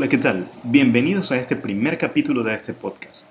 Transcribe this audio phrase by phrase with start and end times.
[0.00, 0.50] Hola, ¿qué tal?
[0.62, 3.26] Bienvenidos a este primer capítulo de este podcast.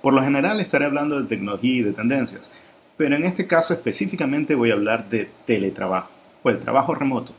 [0.00, 2.50] Por lo general estaré hablando de tecnología y de tendencias,
[2.96, 6.08] pero en este caso específicamente voy a hablar de teletrabajo
[6.42, 7.34] o el trabajo remoto.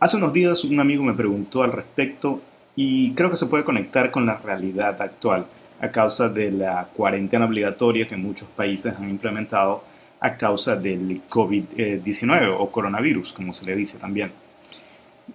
[0.00, 2.42] Hace unos días un amigo me preguntó al respecto
[2.74, 5.46] y creo que se puede conectar con la realidad actual
[5.80, 9.84] a causa de la cuarentena obligatoria que muchos países han implementado
[10.18, 14.32] a causa del COVID-19 o coronavirus, como se le dice también.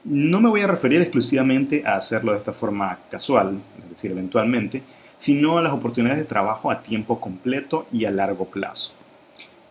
[0.03, 4.83] No me voy a referir exclusivamente a hacerlo de esta forma casual, es decir, eventualmente,
[5.17, 8.93] sino a las oportunidades de trabajo a tiempo completo y a largo plazo.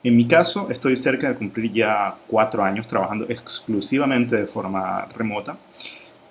[0.04, 5.58] En mi caso, estoy cerca de cumplir ya cuatro años trabajando exclusivamente de forma remota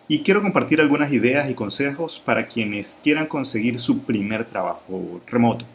[0.09, 5.65] y quiero compartir algunas ideas y consejos para quienes quieran conseguir su primer trabajo remoto.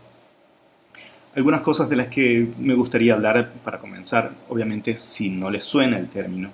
[1.34, 5.96] Algunas cosas de las que me gustaría hablar para comenzar, obviamente si no les suena
[5.96, 6.50] el término,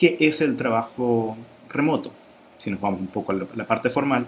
[0.00, 1.36] ¿Qué es el trabajo
[1.68, 2.10] remoto?
[2.56, 4.26] Si nos vamos un poco a la parte formal,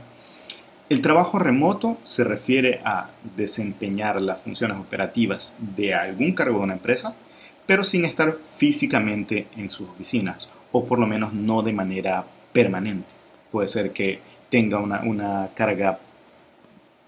[0.90, 6.74] el trabajo remoto se refiere a desempeñar las funciones operativas de algún cargo de una
[6.74, 7.14] empresa,
[7.64, 13.08] pero sin estar físicamente en sus oficinas, o por lo menos no de manera permanente.
[13.50, 14.20] Puede ser que
[14.50, 15.98] tenga una, carga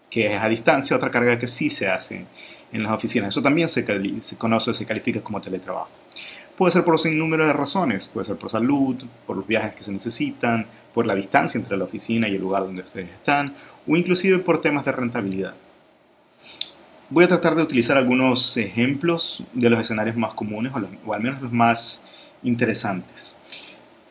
[0.08, 2.24] que es a distancia, otra carga que sí se hace
[2.72, 3.28] en las oficinas.
[3.28, 3.84] Eso también se,
[4.22, 5.90] se conoce, se califica como teletrabajo.
[6.56, 9.82] Puede ser por un número de razones, puede ser por salud, por los viajes que
[9.82, 13.54] se necesitan, por la distancia entre la oficina y el lugar donde ustedes están,
[13.88, 15.54] o inclusive por temas de rentabilidad.
[17.10, 20.72] Voy a tratar de utilizar algunos ejemplos de los escenarios más comunes,
[21.04, 22.02] o, al menos los más
[22.44, 23.36] interesantes.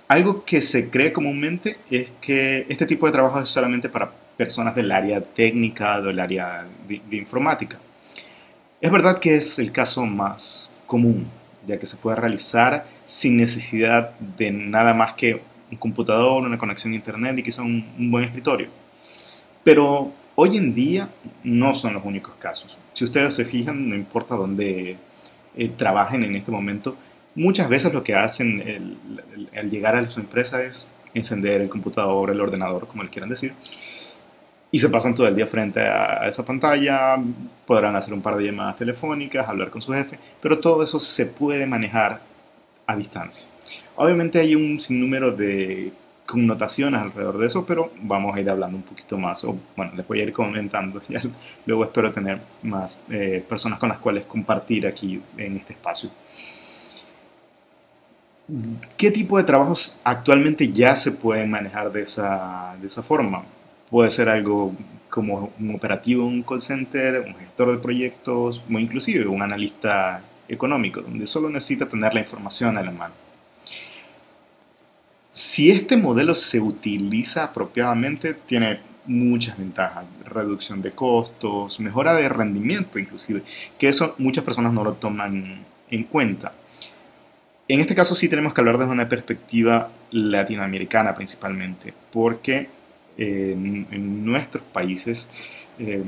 [0.09, 4.75] Algo que se cree comúnmente es que este tipo de trabajo es solamente para personas
[4.75, 7.79] del área técnica, del área de informática.
[8.81, 11.25] Es verdad que es el caso más común,
[11.65, 15.41] ya que se puede realizar sin necesidad de nada más que
[15.71, 18.67] un computador, una conexión a internet y quizá un, buen escritorio.
[19.63, 21.09] Pero hoy en día
[21.43, 22.77] no son los únicos casos.
[22.93, 24.97] Si ustedes se fijan, no importa dónde
[25.55, 26.95] eh, trabajen en este momento,
[27.35, 28.97] muchas veces lo que hacen
[29.55, 33.53] al llegar a su empresa es encender el computador, el ordenador, como le quieran decir,
[34.73, 37.15] y se pasan todo el día frente a, esa pantalla,
[37.63, 41.27] podrán hacer un par de llamadas telefónicas, hablar con su jefe, pero todo eso se
[41.27, 42.21] puede manejar
[42.87, 43.47] a distancia.
[43.97, 45.93] Obviamente hay un sinnúmero de
[46.25, 50.07] connotaciones alrededor de eso, pero vamos a ir hablando un poquito más, o bueno, les
[50.07, 51.17] voy a ir comentando, y
[51.67, 56.09] luego espero tener más eh, personas con las cuales compartir aquí en este espacio.
[58.97, 63.43] ¿Qué tipo de trabajos actualmente ya se pueden manejar de esa, de esa forma?
[63.93, 64.73] Puede ser algo
[65.07, 71.03] como un operativo un call center, un gestor de proyectos o inclusive un analista económico,
[71.03, 73.13] donde solo necesita tener la información a la mano.
[75.27, 82.97] Si este modelo se utiliza apropiadamente, tiene muchas ventajas, reducción de costos, mejora de rendimiento
[82.97, 83.43] inclusive,
[83.77, 86.51] que eso muchas personas no lo toman en cuenta.
[87.67, 92.81] En este caso sí tenemos que hablar desde una perspectiva latinoamericana principalmente, porque
[93.17, 95.29] en, nuestros países.
[95.79, 96.03] Eh,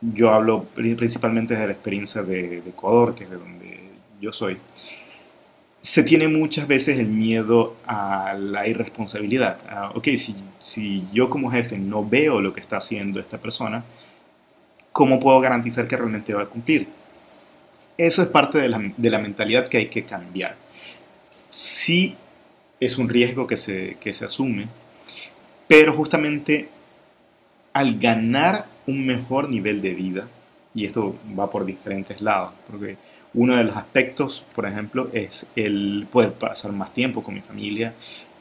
[0.00, 3.80] yo hablo principalmente de la experiencia de, Ecuador, que es de donde
[4.20, 4.58] yo soy.
[5.80, 9.58] Se tiene muchas veces el miedo a la irresponsabilidad.
[9.94, 13.84] ok, si, si yo como jefe no veo lo que está haciendo esta persona,
[14.92, 16.88] ¿cómo puedo garantizar que realmente va a cumplir?
[17.98, 20.56] Eso es parte de la, de la mentalidad que hay que cambiar.
[21.50, 22.16] Sí
[22.80, 24.66] es un riesgo que se, que se asume,
[25.72, 26.68] pero justamente
[27.72, 30.28] al ganar un mejor nivel de vida,
[30.74, 32.98] y esto va por diferentes lados, porque
[33.32, 37.94] uno de los aspectos, por ejemplo, es el poder pasar más tiempo con mi familia,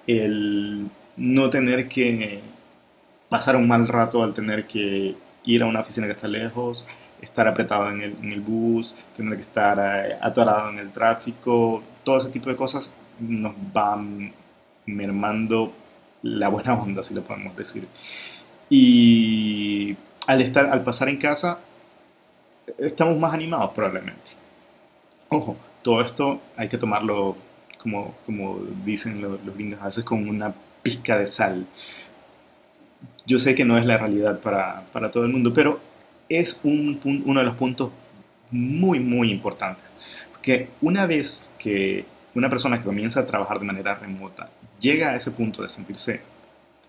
[0.08, 2.42] el no tener que
[3.30, 5.16] pasar un mal rato al tener que
[5.46, 6.84] ir a una oficina que está lejos,
[7.22, 12.30] estar apretado en el, bus, tener que estar eh, atorado en el tráfico, todo ese
[12.30, 12.92] tipo de cosas
[13.22, 14.34] nos van
[14.86, 15.72] mermando
[16.24, 17.88] la buena onda, si lo podemos decir.
[18.70, 19.96] Y
[20.28, 21.60] al, estar, al pasar en casa,
[22.78, 24.32] estamos más animados probablemente.
[25.30, 27.36] Ojo, todo esto hay que tomarlo,
[27.78, 30.54] como, como dicen los, los gringos, a veces con una
[30.84, 31.66] pizca de sal.
[33.26, 35.80] Yo sé que no es la realidad para, para todo el mundo, pero
[36.30, 37.92] es un, uno de los puntos
[38.52, 39.86] muy, muy importantes.
[40.32, 42.06] Porque una vez que
[42.36, 44.50] una persona que comienza a trabajar de manera remota
[44.80, 46.22] llega a ese punto de sentirse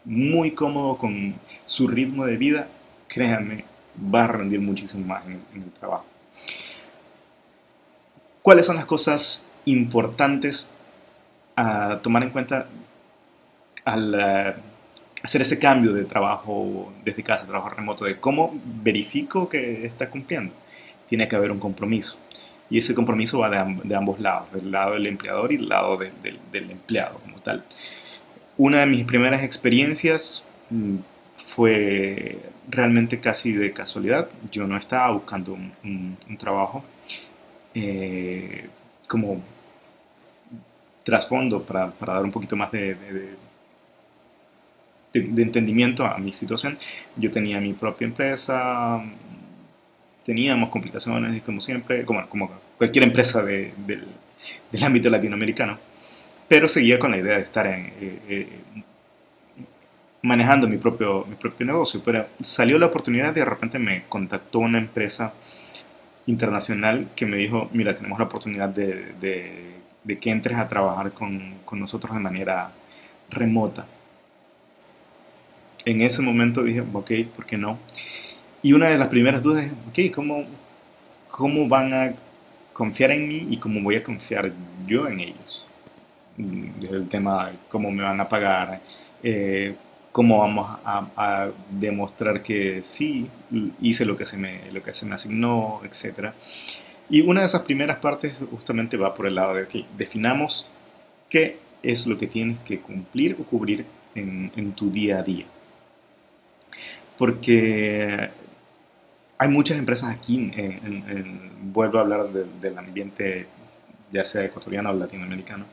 [0.05, 1.35] muy cómodo con
[1.65, 2.69] su ritmo de vida,
[3.09, 3.65] créanme,
[4.13, 6.07] va a rendir muchísimo más en, el trabajo.
[8.41, 10.73] ¿Cuáles son las cosas importantes
[11.55, 12.67] a tomar en cuenta
[13.85, 14.15] al,
[15.23, 20.53] hacer ese cambio de trabajo desde casa, trabajo remoto, de cómo verifico que está cumpliendo.
[21.09, 22.19] Tiene que haber un compromiso.
[22.73, 26.71] Y ese compromiso va de, ambos lados, del lado del empleador y del lado del
[26.71, 27.63] empleado como tal.
[28.57, 30.97] Una de mis primeras experiencias mm,
[31.37, 32.39] fue
[32.71, 34.31] realmente casi de casualidad.
[34.51, 36.83] Yo no estaba buscando un, trabajo
[37.75, 38.71] eh,
[39.07, 39.43] como
[41.05, 42.95] trasfondo para, para, dar un poquito más de,
[45.13, 46.79] de, entendimiento a mi situación.
[47.17, 49.05] Yo tenía mi propia empresa,
[50.25, 55.79] teníamos complicaciones como siempre, como, como cualquier empresa del, del, ámbito latinoamericano,
[56.49, 58.49] pero seguía con la idea de estar en, eh, eh,
[60.23, 62.01] manejando mi propio, mi propio negocio.
[62.05, 65.33] Pero salió la oportunidad y de repente me contactó una empresa
[66.27, 69.13] internacional que me dijo, mira, tenemos la oportunidad de,
[70.05, 72.73] de, que entres a trabajar con, con, nosotros de manera
[73.31, 73.87] remota.
[75.85, 77.79] En ese momento dije, ok, ¿por qué no?
[78.63, 80.45] Y una de las primeras dudas es, ok, ¿cómo,
[81.31, 82.15] cómo van a
[82.73, 84.53] confiar en mí y cómo voy a confiar
[84.87, 85.67] yo en ellos?
[86.37, 88.81] Desde el tema de cómo me van a pagar,
[89.23, 89.75] eh,
[90.13, 93.29] cómo vamos a, demostrar que sí
[93.81, 96.33] hice lo que se me, lo que se me asignó, etc.
[97.11, 100.67] Y una de esas primeras partes justamente va por el lado de que definamos
[101.29, 103.85] qué es lo que tienes que cumplir o cubrir
[104.15, 105.47] en, tu día a día.
[107.17, 108.31] Porque
[109.43, 110.53] hay muchas empresas aquí,
[111.63, 113.47] vuelvo a hablar del ambiente
[114.13, 115.65] ya sea ecuatoriano o latinoamericano,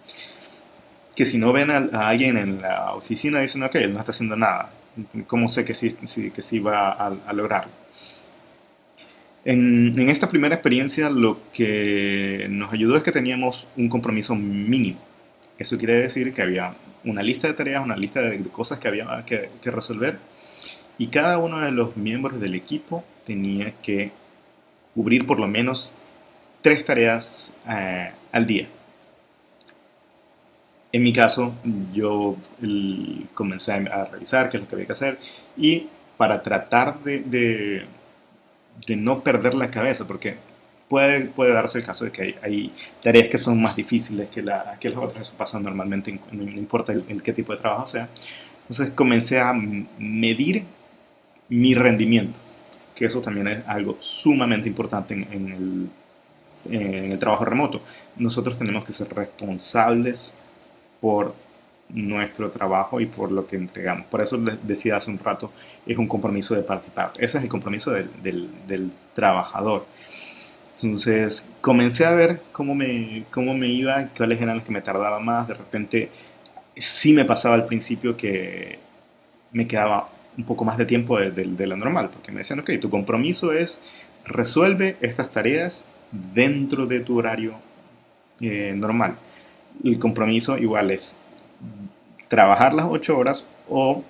[1.16, 4.36] que si no ven a, alguien en la oficina dicen, ok, él no está haciendo
[4.36, 4.72] nada.
[5.28, 5.96] ¿Cómo sé que sí,
[6.34, 7.72] que sí va a, lograrlo?
[9.46, 15.00] En, en, esta primera experiencia lo que nos ayudó es que teníamos un compromiso mínimo.
[15.60, 16.74] Eso quiere decir que había
[17.04, 20.18] una lista de tareas, una lista de, cosas que había que, resolver
[21.00, 24.12] y cada uno de los miembros del equipo tenía que
[24.94, 25.94] cubrir por lo menos
[26.62, 28.68] tres tareas eh, al día.
[30.92, 31.54] En mi caso,
[31.94, 32.36] yo
[33.34, 35.20] comencé a revisar qué es lo que había que hacer
[35.56, 35.88] y
[36.18, 37.86] para tratar de,
[38.86, 40.36] de, no perder la cabeza, porque
[40.90, 44.78] puede, puede darse el caso de que hay, tareas que son más difíciles que, la,
[44.82, 48.10] que las otras, eso pasa normalmente, no, importa el, qué tipo de trabajo sea.
[48.64, 50.66] Entonces comencé a medir
[51.50, 52.38] mi rendimiento,
[52.96, 55.90] que eso también es algo sumamente importante en,
[56.70, 57.82] el, en el trabajo remoto.
[58.18, 60.36] Nosotros tenemos que ser responsables
[61.02, 61.34] por
[61.90, 64.06] nuestro trabajo y por lo que entregamos.
[64.08, 65.52] Por eso les decía hace un rato,
[65.86, 67.26] es un compromiso de parte y parte.
[67.26, 69.86] Ese es el compromiso del, del, trabajador.
[70.76, 75.20] Entonces comencé a ver cómo me, cómo me iba, cuáles eran los que me tardaba
[75.20, 75.48] más.
[75.48, 76.12] De repente
[76.76, 78.80] sí me pasaba al principio que
[79.52, 82.72] me quedaba un poco más de tiempo de, de lo normal, porque me decían, ok,
[82.80, 83.82] tu compromiso es
[84.26, 87.54] resuelve estas tareas dentro de tu horario
[88.42, 89.18] eh, normal
[89.84, 91.16] el compromiso igual es
[92.28, 94.04] trabajar las 8 horas o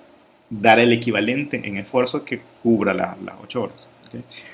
[0.48, 3.88] dar el equivalente en esfuerzo que cubra las 8 horas.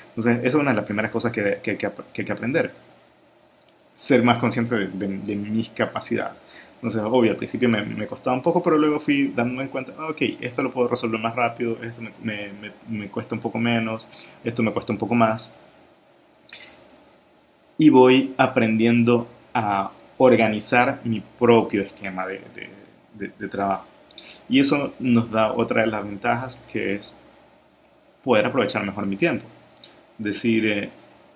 [0.09, 2.71] Entonces, esa es una de las primeras cosas que, que, que, hay que aprender.
[3.93, 6.37] Ser más consciente de, mis capacidades.
[6.77, 10.09] Entonces, obvio, al principio me, me, costaba un poco, pero luego fui dándome cuenta, ah,
[10.11, 14.07] ok, esto lo puedo resolver más rápido, esto me, me, me, cuesta un poco menos,
[14.43, 15.51] esto me cuesta un poco más.
[17.79, 22.41] Y voy aprendiendo a organizar mi propio esquema de,
[23.15, 23.85] de, trabajo.
[24.47, 27.15] Y eso nos da otra de las ventajas que es
[28.23, 29.45] poder aprovechar mejor mi tiempo.
[30.19, 30.89] Decir, eh,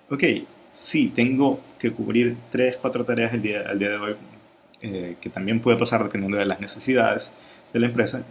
[0.08, 0.24] ok,
[0.70, 4.16] sí, tengo que cubrir 3, 4 tareas al día, al día de hoy,
[4.82, 7.32] eh, que también puede pasar dependiendo de las necesidades
[7.72, 8.24] de la empresa,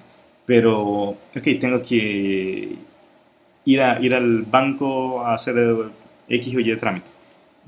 [0.46, 2.76] pero, ok, tengo que
[3.66, 5.56] ir, a, ir al banco a hacer
[6.28, 7.12] X o Y trámite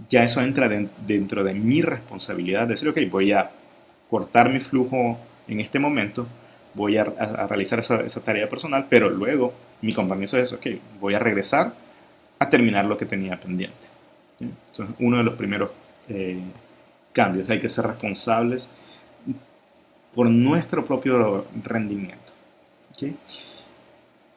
[0.09, 2.67] ya eso entra dentro de mi responsabilidad.
[2.67, 3.51] Decir, ok, voy a
[4.09, 6.27] cortar mi flujo en este momento,
[6.73, 7.03] voy a,
[7.47, 10.67] realizar esa, tarea personal, pero luego mi compromiso es, ok,
[10.99, 11.73] voy a regresar
[12.39, 13.87] a terminar lo que tenía pendiente.
[14.39, 15.71] Entonces, uno de los primeros
[16.09, 16.39] eh,
[17.13, 18.69] cambios, hay que ser responsables
[20.13, 22.33] por nuestro propio rendimiento.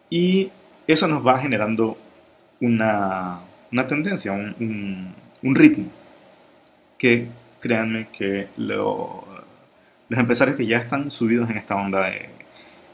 [0.09, 0.51] Y
[0.87, 1.99] eso nos va generando
[2.61, 3.41] una,
[3.89, 5.87] tendencia, un un ritmo
[6.99, 7.29] que
[7.61, 9.25] créanme que los
[10.11, 12.11] empresarios que ya están subidos en esta onda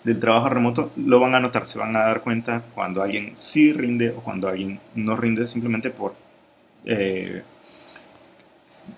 [0.04, 3.72] del trabajo remoto lo van a notar, se van a dar cuenta cuando alguien sí
[3.72, 6.14] rinde o cuando alguien no rinde simplemente por
[6.84, 7.42] eh,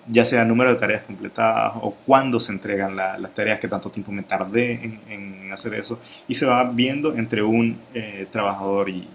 [0.07, 4.11] ya sea número de tareas completadas o cuándo se entregan las tareas, que tanto tiempo
[4.11, 9.07] me tardé en, hacer eso, y se va viendo entre un eh, trabajador y,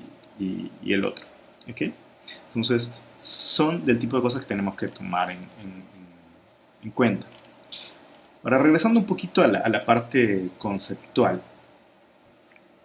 [0.87, 1.26] el otro.
[1.71, 1.93] ¿okay?
[2.49, 7.26] Entonces, son del tipo de cosas que tenemos que tomar en, cuenta.
[8.43, 11.43] Ahora, regresando un poquito a la, parte conceptual,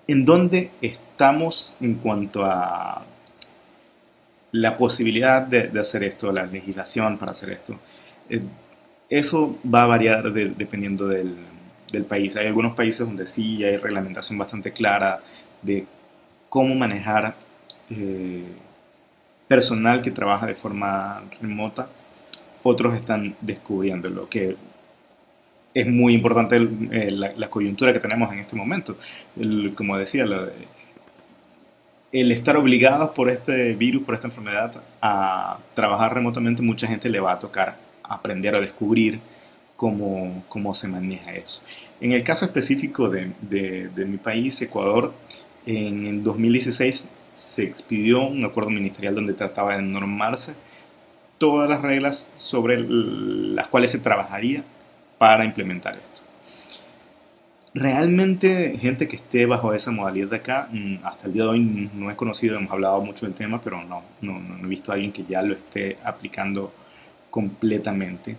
[0.08, 3.06] ¿en dónde estamos en cuanto a
[4.56, 7.78] la posibilidad de, hacer esto, la legislación para hacer esto?
[8.30, 8.42] Eh,
[9.10, 11.36] eso va a variar dependiendo del,
[12.10, 12.36] país.
[12.36, 15.22] Hay algunos países donde sí hay reglamentación bastante clara
[15.62, 15.86] de
[16.50, 17.36] cómo manejar
[17.90, 18.44] eh,
[19.48, 21.88] personal que trabaja de forma remota,
[22.64, 24.58] otros están descubriéndolo, que
[25.74, 26.58] es muy importante
[26.92, 28.98] eh, la, coyuntura que tenemos en este momento.
[29.78, 30.26] como decía,
[32.22, 37.20] el estar obligados por este virus, por esta enfermedad, a trabajar remotamente, mucha gente le
[37.20, 39.20] va a tocar aprender a descubrir
[39.76, 41.62] cómo, cómo se maneja eso.
[42.00, 45.14] En el caso específico de, de mi país, Ecuador,
[45.66, 50.56] en el 2016 se expidió un acuerdo ministerial donde trataba de normarse
[51.38, 54.64] todas las reglas sobre las cuales se trabajaría
[55.18, 56.22] para implementar esto.
[57.76, 61.90] Realmente gente que esté bajo esa modalidad de acá, mm, hasta el día de hoy
[61.94, 64.96] no he conocido, hemos hablado mucho del tema, pero no, no, no he visto a
[64.96, 66.74] alguien que ya lo esté aplicando
[67.30, 68.38] completamente.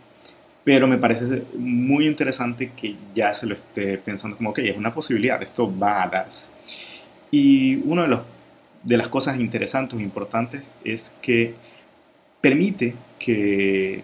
[0.65, 4.93] Pero me parece muy interesante que ya se lo esté pensando como, que es una
[4.93, 6.49] posibilidad, esto va a darse.
[7.31, 8.21] Y uno de los
[8.87, 11.55] de las cosas interesantes e importantes es que
[12.41, 14.03] permite que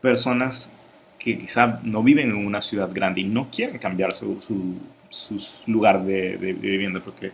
[0.00, 0.72] personas
[1.18, 4.40] que quizá no viven en una ciudad grande y no quieren cambiar su,
[5.66, 7.32] lugar de, vivienda porque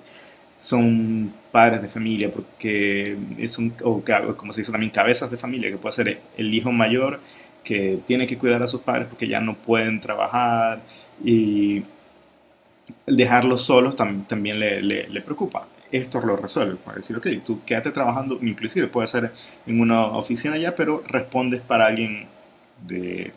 [0.56, 4.02] son padres de familia, porque es un, o
[4.36, 7.20] como se dice también, cabezas de familia, que puede ser el hijo mayor
[7.62, 10.82] que tiene que cuidar a sus padres porque ya no pueden trabajar
[11.24, 11.82] y
[13.06, 16.76] dejarlos solos también le, le preocupa esto lo resuelve.
[16.76, 19.32] Puede decir, ok, tú quédate trabajando, inclusive puede ser
[19.66, 22.26] en una oficina ya, pero respondes para alguien
[22.86, 23.32] de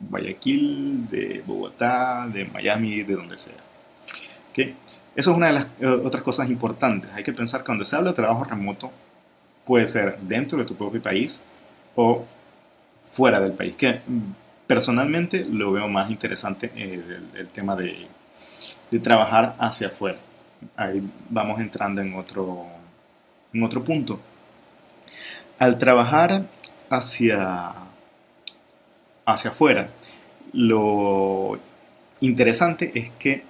[0.00, 3.54] Guayaquil, de Bogotá, de Miami, de donde sea.
[4.50, 4.74] ¿Okay?
[5.14, 7.10] Eso es una de las eh, otras cosas importantes.
[7.12, 8.90] Hay que pensar que cuando se habla de trabajo remoto,
[9.64, 11.42] puede ser dentro de tu propio país
[11.94, 12.24] o
[13.10, 13.76] fuera del país.
[13.76, 14.32] Que mm,
[14.66, 18.06] personalmente lo veo más interesante eh, el, tema de,
[18.90, 20.18] de trabajar hacia afuera
[20.76, 22.66] ahí vamos entrando en otro,
[23.52, 24.20] en otro punto.
[25.58, 26.44] Al trabajar
[26.88, 27.72] hacia,
[29.32, 29.90] hacia afuera,
[30.52, 31.58] lo
[32.20, 33.42] interesante es que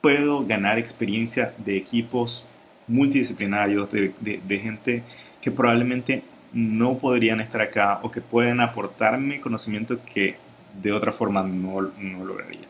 [0.00, 2.44] puedo ganar experiencia de equipos
[2.86, 5.02] multidisciplinarios, de, gente
[5.40, 10.36] que probablemente no podrían estar acá o que pueden aportarme conocimiento que
[10.80, 12.68] de otra forma no, no lograría.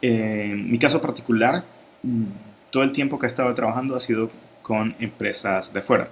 [0.00, 1.64] En mi caso particular,
[2.70, 4.30] todo el tiempo que he estado trabajando ha sido
[4.62, 6.08] con empresas de fuera,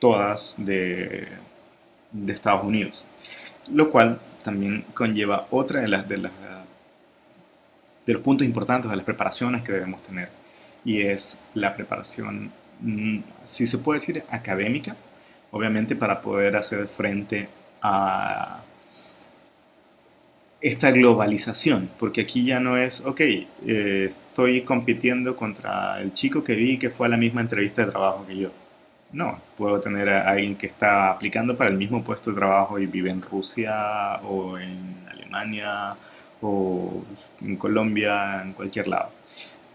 [0.00, 1.28] todas de,
[2.26, 3.04] Estados Unidos,
[3.72, 6.32] lo cual también conlleva otra de las, de las
[8.08, 10.30] de los puntos importantes de las preparaciones que debemos tener
[10.82, 14.96] y es la preparación, mm, si se puede decir, académica,
[15.50, 17.48] obviamente para poder hacer frente
[17.82, 18.62] a
[20.62, 26.54] esta globalización, porque aquí ya no es, ok, eh, estoy compitiendo contra el chico que
[26.54, 28.50] vi que fue a la misma entrevista de trabajo que yo.
[29.12, 32.86] No, puedo tener a alguien que está aplicando para el mismo puesto de trabajo y
[32.86, 35.96] vive en Rusia o en Alemania
[36.42, 37.02] o
[37.40, 39.10] en Colombia, en cualquier lado.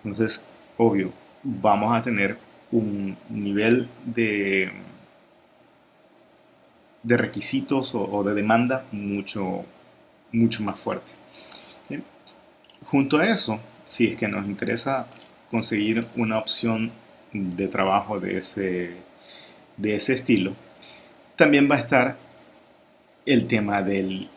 [0.04, 0.46] Entonces,
[0.78, 1.12] obvio,
[1.44, 2.38] vamos a tener
[2.72, 4.72] un nivel de,
[7.04, 9.66] de requisitos o, de demanda mucho
[10.32, 11.12] mucho más fuerte.
[12.86, 15.08] Junto a eso, si es que nos interesa
[15.50, 16.92] conseguir una opción
[17.32, 18.98] de trabajo de ese,
[19.78, 20.54] de ese estilo,
[21.36, 22.18] también va a estar
[23.26, 24.30] el tema del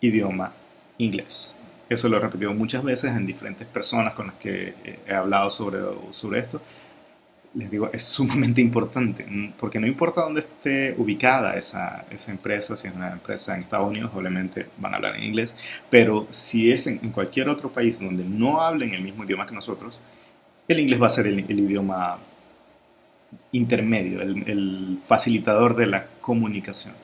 [0.00, 0.52] idioma
[0.98, 1.56] inglés.
[1.88, 4.74] Eso lo he repetido muchas veces en diferentes personas con las que
[5.06, 5.78] he hablado sobre,
[6.12, 6.60] sobre esto
[7.54, 9.26] les digo, es sumamente importante,
[9.58, 13.88] porque no importa dónde esté ubicada esa, esa, empresa, si es una empresa en Estados
[13.88, 15.56] Unidos, obviamente van a hablar en inglés,
[15.90, 19.98] pero si es en, cualquier otro país donde no hablen el mismo idioma que nosotros,
[20.68, 22.18] el inglés va a ser el, idioma
[23.52, 26.94] intermedio, el, facilitador de la comunicación.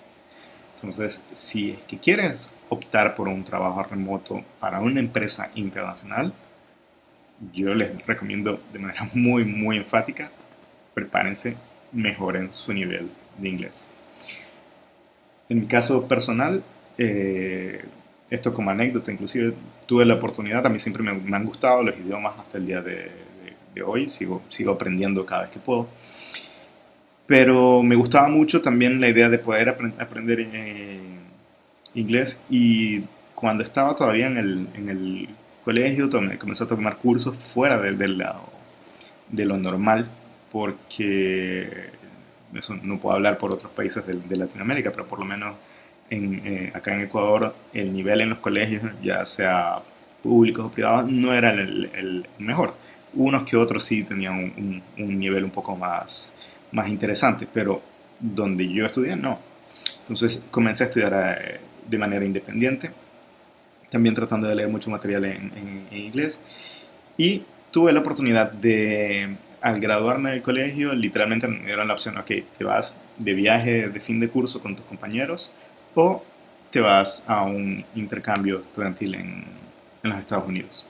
[0.77, 6.33] Entonces, si es que quieres optar por un trabajo remoto para una empresa internacional,
[7.53, 10.31] yo les recomiendo de manera muy, muy enfática,
[10.95, 11.57] prepárense,
[11.93, 13.93] mejoren su nivel de inglés.
[15.49, 16.63] en mi caso personal,
[16.99, 17.85] eh,
[18.31, 19.55] esto como anécdota, inclusive
[19.87, 23.11] tuve la oportunidad, a mí siempre me, han gustado los idiomas hasta el día de,
[23.83, 25.89] hoy, sigo, sigo aprendiendo cada vez que puedo.
[27.27, 31.01] Pero me gustaba mucho también la idea de poder aprender eh,
[31.95, 33.01] inglés y
[33.35, 35.29] cuando estaba todavía en el, en el
[35.65, 40.09] colegio comencé a tomar cursos fuera de, de lo normal
[40.53, 41.91] porque
[42.55, 45.57] eso no puedo hablar por otros países de, Latinoamérica, pero por lo menos
[46.11, 49.81] en, eh, acá en Ecuador el nivel en los colegios, ya sea
[50.23, 52.75] públicos o privados, no era el, mejor.
[53.17, 56.33] Unos que otros sí tenían un, nivel un poco más,
[56.73, 57.83] más interesante, pero
[58.19, 59.39] donde yo estudié no.
[60.01, 62.91] Entonces comencé a estudiar eh, de manera independiente,
[63.91, 66.41] también tratando de leer mucho material en, inglés
[67.17, 72.31] y tuve la oportunidad de al graduarme del colegio, literalmente me dieron la opción, ok,
[72.59, 75.51] te vas de viaje de fin de curso con tus compañeros
[75.95, 76.23] o
[76.71, 79.45] te vas a un intercambio estudiantil en,
[80.03, 80.85] en los Estados Unidos.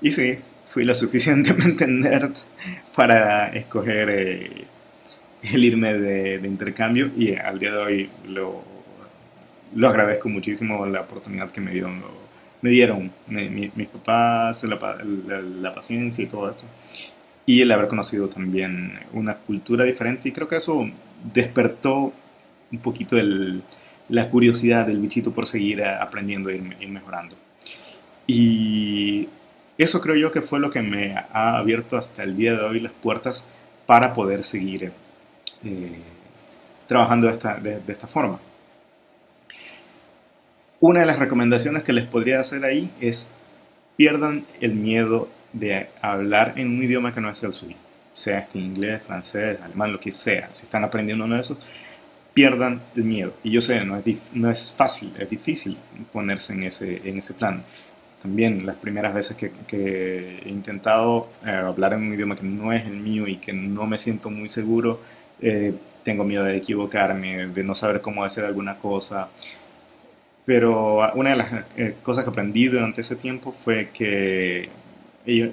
[0.00, 2.34] Y sí, fui lo suficientemente nerd
[2.94, 4.64] para escoger eh,
[5.42, 8.62] el irme de, intercambio y al día de hoy lo,
[9.74, 12.02] lo agradezco muchísimo la oportunidad que me dieron,
[12.60, 14.78] me dieron mis papás, la,
[15.60, 16.66] la, paciencia y todo eso
[17.46, 20.86] y el haber conocido también una cultura diferente y creo que eso
[21.32, 22.12] despertó
[22.70, 23.16] un poquito
[24.08, 27.36] la curiosidad del bichito por seguir aprendiendo y, mejorando.
[28.26, 29.28] Y
[29.84, 32.80] eso creo yo que fue lo que me ha abierto hasta el día de hoy
[32.80, 33.46] las puertas
[33.86, 34.92] para poder seguir
[35.64, 35.98] eh,
[36.86, 38.40] trabajando de esta, de esta forma.
[40.80, 43.30] Una de las recomendaciones que les podría hacer ahí es
[43.96, 47.74] pierdan el miedo de hablar en un idioma que no es el suyo,
[48.14, 50.48] sea este inglés, francés, alemán, lo que sea.
[50.52, 51.58] Si están aprendiendo uno de esos,
[52.32, 53.34] pierdan el miedo.
[53.42, 55.76] Y yo sé, no es, no es fácil, es difícil
[56.12, 57.64] ponerse en ese, en ese plan.
[58.22, 59.52] También las primeras veces que,
[60.42, 63.86] he intentado eh, hablar en un idioma que no es el mío y que no
[63.86, 65.00] me siento muy seguro,
[65.40, 69.28] eh, tengo miedo de equivocarme, de no saber cómo hacer alguna cosa.
[70.44, 74.68] Pero una de las eh, cosas que aprendí durante ese tiempo fue que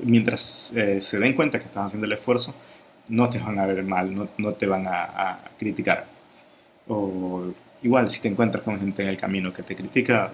[0.03, 2.55] mientras eh, se den cuenta que estás haciendo el esfuerzo,
[3.09, 6.05] no te van a ver mal, no, no te van a, criticar.
[6.87, 10.31] O igual, si te encuentras con gente en el camino que te critica,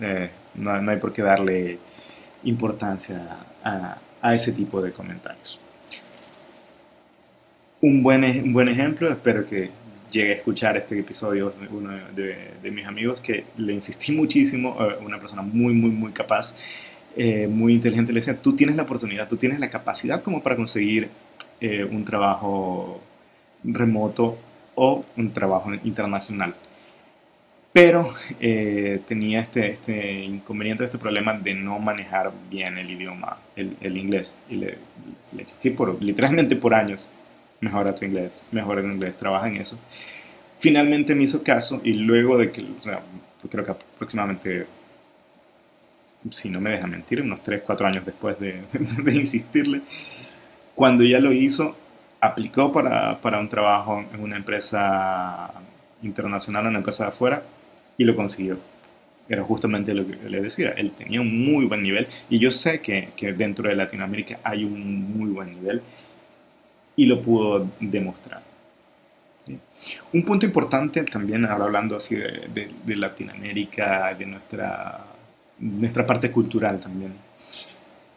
[0.00, 1.78] eh, no, no, hay por qué darle
[2.44, 5.58] importancia a, a, ese tipo de comentarios.
[7.80, 9.70] Un buen, un buen ejemplo, espero que
[10.10, 15.18] llegue a escuchar este episodio uno de, de, mis amigos que le insistí muchísimo, una
[15.18, 16.54] persona muy, muy, muy capaz
[17.18, 20.54] eh, muy inteligente, le decía, tú tienes la oportunidad, tú tienes la capacidad como para
[20.54, 21.08] conseguir
[21.62, 23.00] eh, un trabajo
[23.64, 24.36] remoto
[24.74, 26.54] o un trabajo internacional.
[27.76, 28.08] Pero
[28.40, 33.98] eh, tenía este, este inconveniente, este problema de no manejar bien el idioma, el, el
[33.98, 34.34] inglés.
[34.48, 34.78] Y le,
[35.38, 37.10] insistí por, literalmente por años,
[37.60, 39.78] mejora tu inglés, mejora tu inglés, trabaja en eso.
[40.58, 43.02] Finalmente me hizo caso y luego de que, o sea,
[43.50, 44.66] creo que aproximadamente
[46.30, 48.62] si no me deja mentir, unos 3, 4 años después de,
[49.12, 49.82] insistirle,
[50.74, 51.76] cuando ya lo hizo,
[52.22, 55.52] aplicó para, para, un trabajo en una empresa
[56.02, 57.42] internacional, una empresa de afuera,
[57.96, 58.58] y lo consiguió.
[59.28, 62.80] Era justamente lo que le decía, él tenía un muy buen nivel, y yo sé
[62.80, 65.82] que, que dentro de Latinoamérica hay un muy buen nivel,
[66.94, 68.42] y lo pudo demostrar.
[70.12, 75.04] Un punto importante también, ahora hablando así de, de, de Latinoamérica, de nuestra
[75.58, 77.14] nuestra parte cultural también.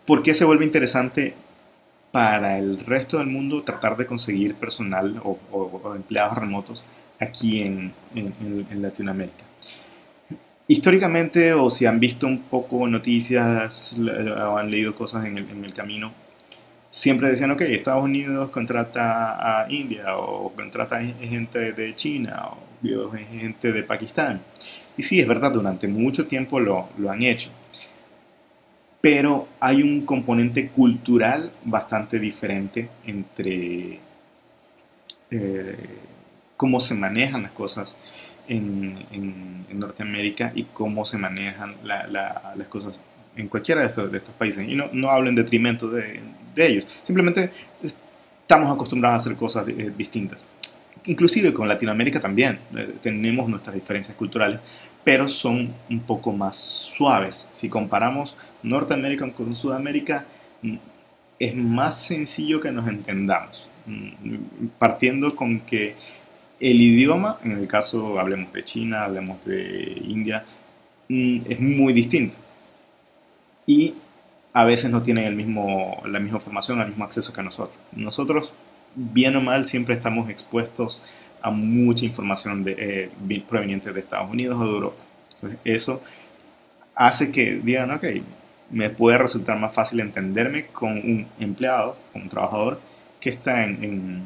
[0.06, 1.34] ¿Por qué se vuelve interesante
[2.12, 6.86] para el resto del mundo tratar de conseguir personal o, empleados remotos
[7.20, 9.44] aquí en, en, Latinoamérica?
[10.68, 15.66] Históricamente, o si han visto un poco noticias o han leído cosas en el, en
[15.66, 16.14] el camino,
[16.90, 23.72] siempre decían, ok, Estados Unidos contrata a India o contrata gente de China o gente
[23.72, 24.42] de Pakistán.
[24.98, 27.50] Y sí, es verdad, durante mucho tiempo lo, lo han hecho.
[29.02, 34.00] Pero hay un componente cultural bastante diferente entre
[35.32, 35.78] eh,
[36.60, 37.96] cómo se manejan las cosas
[38.50, 43.00] en, en, Norteamérica y cómo se manejan las cosas
[43.38, 44.68] en cualquiera de estos, de estos países.
[44.68, 46.20] Y no, no hablo en detrimento de,
[46.54, 50.46] de, ellos, simplemente estamos acostumbrados a hacer cosas eh, distintas
[51.06, 54.60] inclusive con Latinoamérica también eh, tenemos nuestras diferencias culturales,
[55.04, 57.48] pero son un poco más suaves.
[57.52, 60.26] Si comparamos Norteamérica con Sudamérica,
[60.62, 60.76] mm,
[61.40, 65.96] es más sencillo que nos entendamos, mm, partiendo con que
[66.60, 70.46] el idioma, en el caso hablemos de China, hablemos de India,
[71.08, 72.38] mm, es muy distinto.
[73.66, 73.96] Y
[74.54, 77.78] a veces no tienen el mismo, la misma formación, el mismo acceso que nosotros.
[77.92, 78.52] Nosotros,
[78.96, 81.02] bien o mal, siempre estamos expuestos
[81.42, 85.04] a mucha información de, eh, proveniente de Estados Unidos o de Europa.
[85.36, 86.02] Entonces, eso
[86.96, 88.04] hace que digan, ok,
[88.72, 92.82] me puede resultar más fácil entenderme con un empleado, con un trabajador
[93.20, 94.24] que está en, en,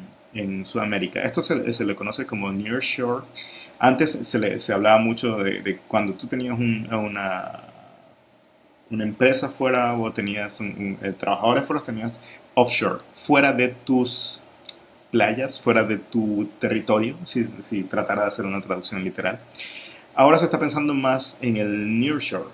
[0.64, 1.22] Sudamérica.
[1.22, 3.24] Esto se, se, le conoce como Nearshore.
[3.78, 7.60] Antes se, le, se hablaba mucho de, cuando tú tenías una,
[8.90, 12.20] una empresa fuera o tenías un, eh, trabajadores fuera, tenías
[12.54, 14.40] offshore, fuera de tus
[15.10, 19.40] playas, fuera de tu territorio, si, si tratara de hacer una traducción literal.
[20.14, 22.50] Ahora se está pensando más en el nearshore,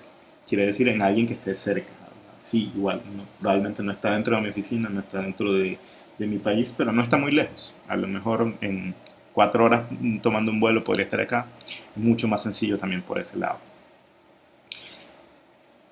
[0.47, 1.91] quiere decir en alguien que esté cerca.
[2.39, 3.01] Sí, igual,
[3.39, 5.77] probablemente no está dentro de mi oficina, no está dentro de,
[6.21, 7.73] de mi país, pero no está muy lejos.
[7.87, 8.93] A lo mejor en
[9.33, 9.85] cuatro horas
[10.21, 11.47] tomando un vuelo podría estar acá.
[11.95, 13.57] Mucho más sencillo también por ese lado.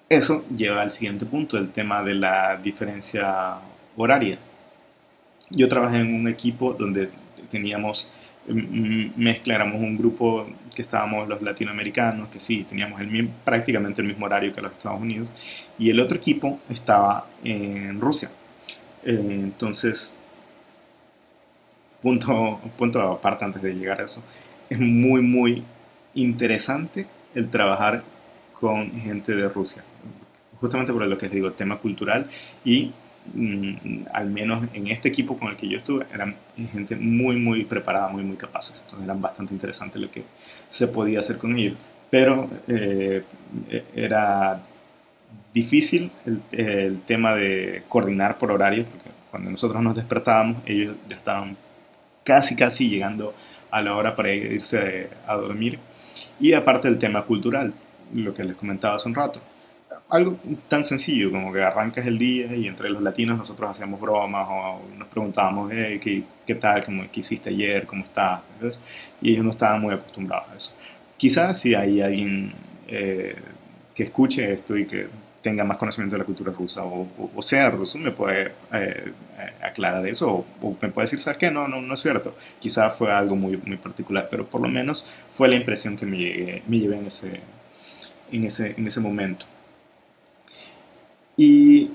[0.07, 3.57] Eso lleva al siguiente punto, el tema de la diferencia
[3.97, 4.37] horaria.
[5.49, 7.09] Yo trabajé en un equipo donde
[7.51, 8.09] teníamos
[8.47, 14.25] mezcla, éramos un grupo que estábamos los latinoamericanos, que sí, teníamos el, prácticamente el mismo
[14.25, 15.27] horario que los Estados Unidos,
[15.77, 18.31] y el otro equipo estaba en Rusia.
[19.03, 20.17] Eh, entonces,
[22.01, 24.21] punto, punto aparte antes de llegar a eso,
[24.69, 25.63] es muy, muy
[26.13, 28.03] interesante el trabajar
[28.59, 29.83] con gente de Rusia,
[30.59, 32.27] justamente por lo que les digo, el tema cultural
[32.65, 32.91] y
[33.33, 36.35] Mm, al menos en este equipo con el que yo estuve, eran
[36.71, 38.79] gente muy, muy preparada, muy, muy capaces.
[38.81, 40.23] Entonces eran bastante interesantes lo que
[40.69, 41.77] se podía hacer con ellos.
[42.09, 43.23] Pero eh,
[43.95, 44.61] era
[45.53, 46.11] difícil
[46.51, 51.55] el, tema de coordinar por horario, porque cuando nosotros nos despertábamos, ellos ya estaban
[52.29, 53.33] casi, casi llegando
[53.71, 55.79] a la hora para irse a dormir.
[56.39, 57.73] Y aparte el tema cultural,
[58.13, 59.41] lo que les comentaba hace un rato
[60.09, 60.37] algo
[60.67, 64.81] tan sencillo como que arrancas el día y entre los latinos nosotros hacíamos bromas o
[64.97, 66.83] nos preguntábamos, ¿qué, ¿qué, tal?
[66.83, 67.85] ¿Cómo, ¿Qué hiciste ayer?
[67.85, 68.41] ¿Cómo estás?
[69.21, 70.73] Y ellos no estaban muy acostumbrados a eso.
[71.15, 72.53] Quizás si hay alguien
[72.87, 73.35] eh,
[73.93, 75.07] que escuche esto y que
[75.41, 79.13] tenga más conocimiento de la cultura rusa o, o, sea ruso, me puede eh, eh,
[79.63, 81.49] aclarar eso o, me puede decir, ¿sabes qué?
[81.51, 82.35] No, no, no es cierto.
[82.59, 86.61] Quizás fue algo muy, muy particular, pero por lo menos fue la impresión que me,
[86.67, 87.39] me llevé en ese,
[88.31, 89.45] en ese, en ese momento.
[91.37, 91.91] Y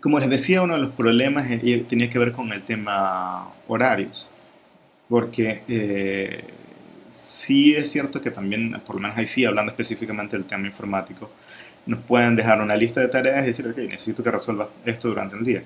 [0.00, 4.28] como les decía, uno de los problemas eh, tenía que ver con el tema horarios,
[5.08, 6.44] porque eh,
[7.10, 11.30] sí es cierto que también, por lo menos ahí sí, hablando específicamente del tema informático,
[11.86, 15.36] nos pueden dejar una lista de tareas y decir, ok, necesito que resuelvas esto durante
[15.36, 15.62] el día.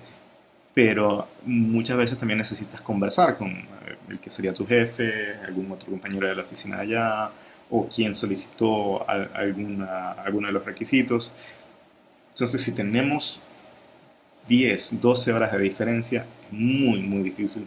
[0.74, 5.90] Pero muchas veces también necesitas conversar con eh, el que sería tu jefe, algún otro
[5.90, 7.31] compañero de la oficina allá,
[7.70, 11.31] o quien solicitó alguna, alguno de los requisitos.
[12.31, 13.40] Entonces, si tenemos
[14.48, 17.66] 10, 12 horas de diferencia, muy, muy difícil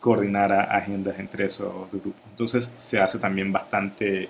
[0.00, 2.22] coordinar agendas entre esos grupos.
[2.30, 4.28] Entonces, se hace también bastante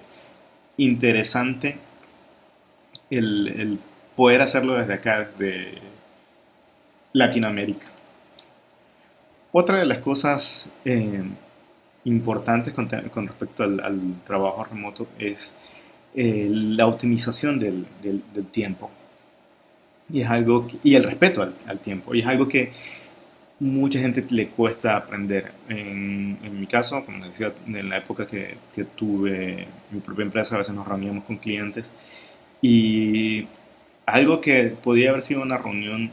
[0.77, 1.79] interesante
[3.11, 3.79] el,
[4.15, 5.75] poder hacerlo desde acá, desde
[7.13, 7.87] Latinoamérica.
[9.53, 11.23] Otra de las cosas eh,
[12.05, 12.89] importantes con,
[13.27, 15.55] respecto al, trabajo remoto es
[16.15, 17.85] eh, la optimización del
[18.51, 18.91] tiempo.
[20.09, 22.73] Y es algo, y el respeto al, tiempo, y es algo que
[23.59, 25.53] mucha gente le cuesta aprender.
[25.69, 30.55] En, en mi caso, como decía, en la época que, que, tuve mi propia empresa,
[30.55, 31.91] a veces nos reuníamos con clientes,
[32.61, 33.47] y
[34.07, 36.11] algo que podía haber sido una reunión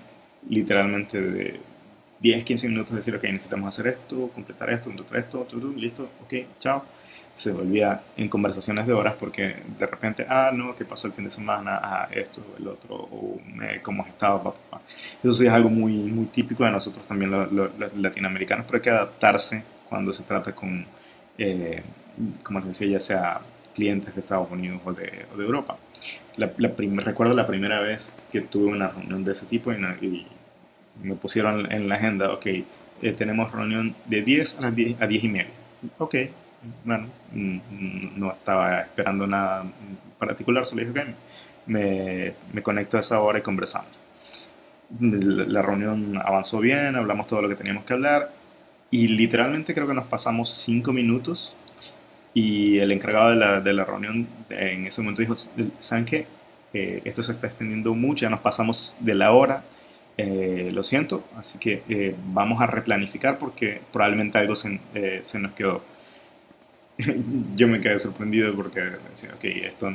[0.50, 1.60] literalmente de
[2.20, 6.84] 10, 15 minutos, decir, ok, necesitamos hacer esto, completar esto, completar esto, listo, ok, chao
[7.34, 11.26] se volvía en conversaciones de horas porque de repente, ah, no, ¿qué pasó el fin
[11.26, 11.80] de semana?
[11.82, 13.40] Ah, esto, el otro, o
[13.82, 14.56] cómo has estado.
[15.24, 18.90] Eso sí es algo muy, muy típico de nosotros también, los, latinoamericanos, pero hay que
[18.92, 20.86] adaptarse cuando se trata con,
[21.38, 21.82] eh,
[22.44, 23.42] como les decía, ya sea
[23.74, 25.78] clientes de Estados Unidos o de, o de Europa.
[26.38, 26.52] La,
[27.04, 30.28] recuerdo la primera vez que tuve una reunión de ese tipo y,
[31.02, 32.66] me pusieron en la agenda, ok, eh,
[33.18, 35.52] tenemos reunión de 10 a las 10, a 10 y media.
[35.98, 36.16] Ok,
[36.86, 37.60] bueno, mm,
[38.16, 39.66] no estaba esperando nada
[40.20, 41.14] particular, solo dije, que
[41.66, 43.90] me, me, conecto a esa hora y conversamos.
[45.00, 48.32] La, reunión avanzó bien, hablamos todo lo que teníamos que hablar
[48.92, 51.56] y literalmente creo que nos pasamos cinco minutos
[52.34, 56.26] y el encargado de la, de la reunión en ese momento dijo, ¿saben qué?
[56.74, 59.64] Eh, esto se está extendiendo mucho, ya nos pasamos de la hora,
[60.18, 64.80] eh, lo siento, así que eh, vamos a replanificar porque probablemente algo se,
[65.24, 65.84] se nos quedó
[67.56, 69.88] yo me quedé sorprendido porque decía, ok, esto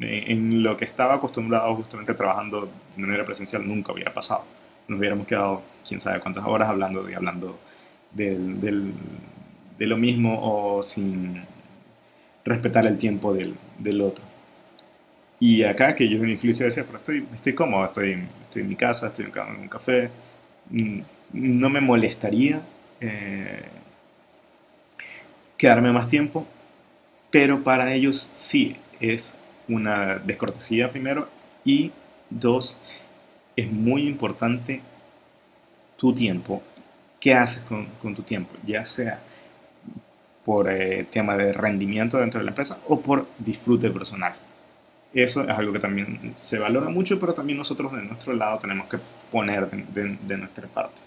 [0.00, 4.44] en, lo que estaba acostumbrado justamente trabajando de manera presencial nunca hubiera pasado.
[4.88, 7.58] Nos hubiéramos quedado quién sabe cuántas horas hablando y hablando
[8.12, 8.92] del, del,
[9.78, 11.42] de lo mismo o sin
[12.46, 14.24] respetar el tiempo del, del otro.
[15.38, 19.08] Y acá que yo incluso decía, pero estoy, estoy cómodo, estoy, estoy en mi casa,
[19.08, 20.10] estoy en un café,
[20.70, 21.00] mm,
[21.34, 22.62] no me molestaría
[23.00, 23.62] eh,
[25.58, 26.46] quedarme más tiempo,
[27.30, 29.36] pero para ellos sí es
[29.68, 31.28] una descortesía primero
[31.64, 31.90] y
[32.30, 32.78] dos,
[33.56, 34.80] es muy importante
[35.98, 36.62] tu tiempo.
[37.20, 38.54] ¿Qué haces con, con tu tiempo?
[38.66, 39.20] Ya sea
[40.46, 44.32] por eh, tema de rendimiento dentro de la empresa o por disfrute personal.
[45.12, 48.86] Eso es algo que también se valora mucho, pero también nosotros de nuestro lado tenemos
[48.86, 48.98] que
[49.32, 50.98] poner de, de, nuestra parte.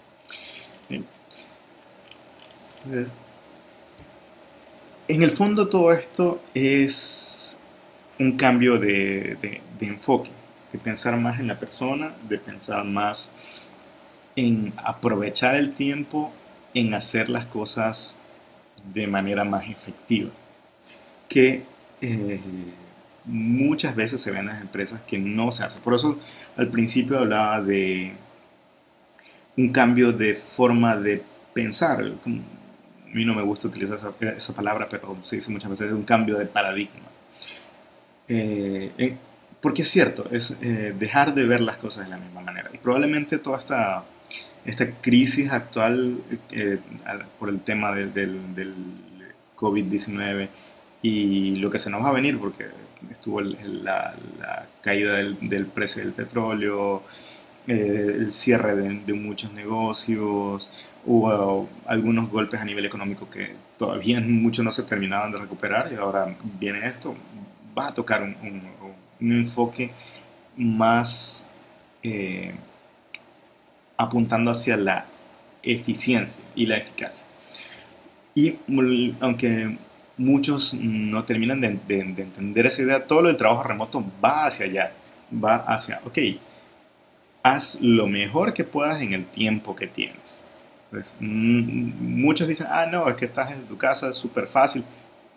[5.08, 7.56] en el fondo todo esto es
[8.18, 10.30] un cambio de, de, de, enfoque,
[10.70, 13.32] de pensar más en la persona, de pensar más
[14.36, 16.30] en aprovechar el tiempo,
[16.74, 18.19] en hacer las cosas
[18.92, 20.30] de manera más efectiva.
[21.28, 21.62] Que
[22.00, 22.40] eh,
[23.24, 25.78] muchas veces se ven en las empresas que no se hace.
[25.80, 26.18] Por eso
[26.56, 28.14] al principio hablaba de
[29.56, 32.00] un cambio de forma de pensar.
[32.00, 32.28] A
[33.12, 36.46] mí no me gusta utilizar esa, palabra, pero se dice muchas veces un cambio de
[36.46, 37.08] paradigma.
[38.28, 39.16] Eh, eh,
[39.60, 42.70] porque es cierto, es dejar de ver las cosas de la misma manera.
[42.72, 44.04] Y probablemente toda esta
[44.64, 46.18] esta crisis actual
[46.52, 46.78] eh,
[47.38, 48.74] por el tema del, del
[49.56, 50.48] COVID-19
[51.02, 52.66] y lo que se nos va a venir, porque
[53.10, 54.14] estuvo la,
[54.82, 57.02] caída del, precio del petróleo,
[57.66, 60.70] eh, el cierre de, muchos negocios,
[61.06, 65.96] hubo algunos golpes a nivel económico que todavía muchos no se terminaban de recuperar y
[65.96, 67.14] ahora viene esto,
[67.78, 68.62] va a tocar un,
[69.20, 69.92] enfoque
[70.56, 71.46] más...
[72.02, 72.54] Eh,
[74.00, 75.04] apuntando hacia la
[75.62, 77.26] eficiencia y la eficacia.
[78.34, 78.56] Y
[79.20, 79.76] aunque
[80.16, 84.92] muchos no terminan de, entender esa idea, todo el trabajo remoto va hacia allá,
[85.32, 86.18] va hacia, ok,
[87.42, 90.46] haz lo mejor que puedas en el tiempo que tienes.
[90.90, 94.82] Pues, muchos dicen, ah, no, es que estás en tu casa, es súper fácil.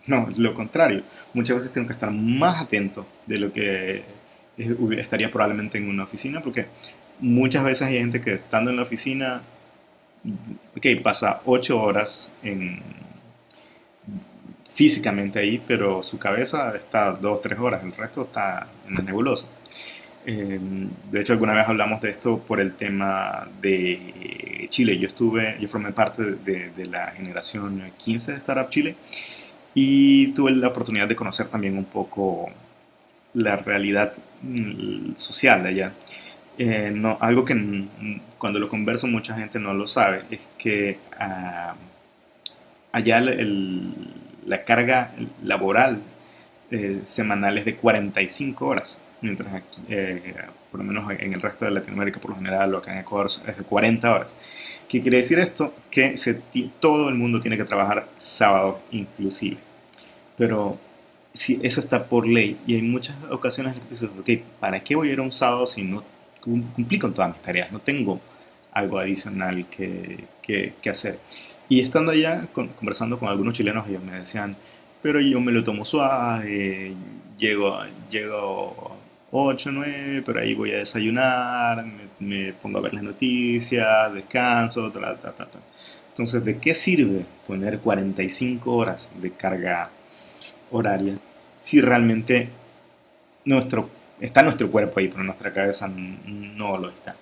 [0.08, 1.04] No, lo contrario.
[1.34, 4.04] Muchas veces tengo que estar más atento de lo que
[4.98, 6.68] estaría probablemente en una oficina, porque
[7.20, 9.42] muchas veces hay gente que estando en la oficina,
[10.76, 12.82] ok, pasa ocho horas en,
[14.74, 19.50] físicamente ahí, pero su cabeza está dos, tres horas, el resto está en las nebulosas.
[20.26, 24.98] Em, de hecho, alguna vez hablamos de esto por el tema de Chile.
[24.98, 28.96] Yo estuve, yo formé parte de, de la generación 15 de Startup Chile
[29.74, 32.50] y tuve la oportunidad de conocer también un poco
[33.34, 35.94] la realidad mm, social de allá.
[36.58, 37.56] Eh, no, algo que
[38.38, 41.76] cuando lo converso mucha gente no lo sabe, es que ah,
[42.92, 43.22] allá
[44.46, 45.14] la carga
[45.44, 46.02] laboral
[46.70, 50.36] eh, semanal es de 45 horas, mientras aquí, eh,
[50.72, 53.32] por lo menos en el resto de Latinoamérica por lo general o acá en Ecuador
[53.48, 54.36] es de 40 horas.
[54.88, 55.74] ¿Qué quiere decir esto?
[55.90, 56.16] Que
[56.80, 59.58] todo el mundo tiene que trabajar sábado inclusive.
[60.38, 60.78] Pero
[61.34, 64.96] si eso está por ley y hay muchas ocasiones en que dices, ok, ¿para qué
[64.96, 66.04] voy a ir a un sábado si no
[66.44, 68.20] cumplí con todas mis tareas, no tengo
[68.74, 71.20] algo adicional que, que, hacer.
[71.70, 74.56] Y estando allá, conversando con algunos chilenos, ellos me decían,
[75.02, 76.94] pero yo me lo tomo suave,
[77.38, 77.80] llego,
[78.10, 78.98] llego
[79.32, 81.86] 8, 9, pero ahí voy a desayunar,
[82.20, 85.48] me, pongo a ver las noticias, descanso, ta, ta, ta,
[86.10, 89.90] Entonces, ¿de qué sirve poner 45 horas de carga
[90.72, 91.18] horaria
[91.64, 92.50] si realmente
[93.46, 93.90] nuestro
[94.24, 97.16] está nuestro cuerpo ahí, pero nuestra cabeza no lo está.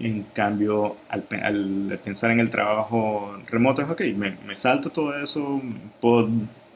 [0.00, 1.22] En cambio, al,
[2.02, 5.60] pensar en el trabajo remoto es, ok, me, salto todo eso,
[6.00, 6.28] puedo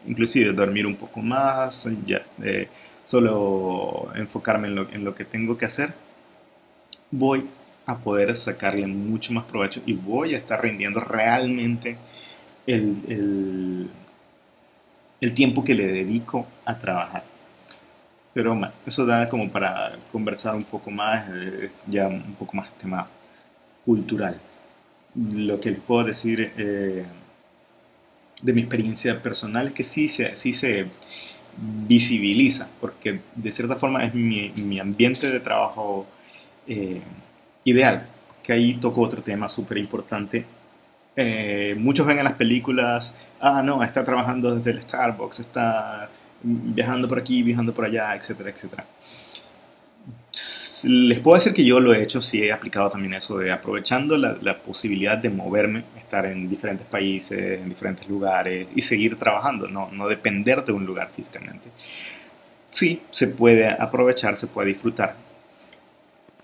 [0.06, 2.68] inclusive dormir un poco más, ya, eh,
[3.06, 5.94] solo enfocarme en lo, que tengo que hacer,
[7.10, 7.46] voy
[7.86, 11.96] a poder sacarle mucho más provecho y voy a estar rindiendo realmente
[12.66, 13.88] el
[15.34, 17.37] tiempo que le dedico a trabajar.
[18.38, 23.08] Pero eso da como para conversar un poco más, es ya un poco más tema
[23.84, 24.38] cultural.
[25.34, 27.04] Lo que les puedo decir eh,
[28.40, 30.86] de mi experiencia personal es que sí se, sí se
[31.88, 36.06] visibiliza, porque de cierta forma es mi, mi ambiente de trabajo
[36.68, 37.00] eh,
[37.64, 38.06] ideal,
[38.44, 40.46] que ahí toco otro tema súper importante,
[41.16, 46.08] eh, muchos ven en las películas, ah, no, está trabajando desde el Starbucks, está
[46.42, 48.86] viajando por aquí, viajando por allá, etcétera, etcétera.
[50.84, 54.16] Les puedo decir que yo lo he hecho, sí he aplicado también eso de aprovechando
[54.16, 59.66] la, la posibilidad de moverme, estar en diferentes países, en diferentes lugares y seguir trabajando,
[59.66, 61.68] no, no depender de un lugar físicamente.
[62.70, 65.16] Sí, se puede aprovechar, se puede disfrutar,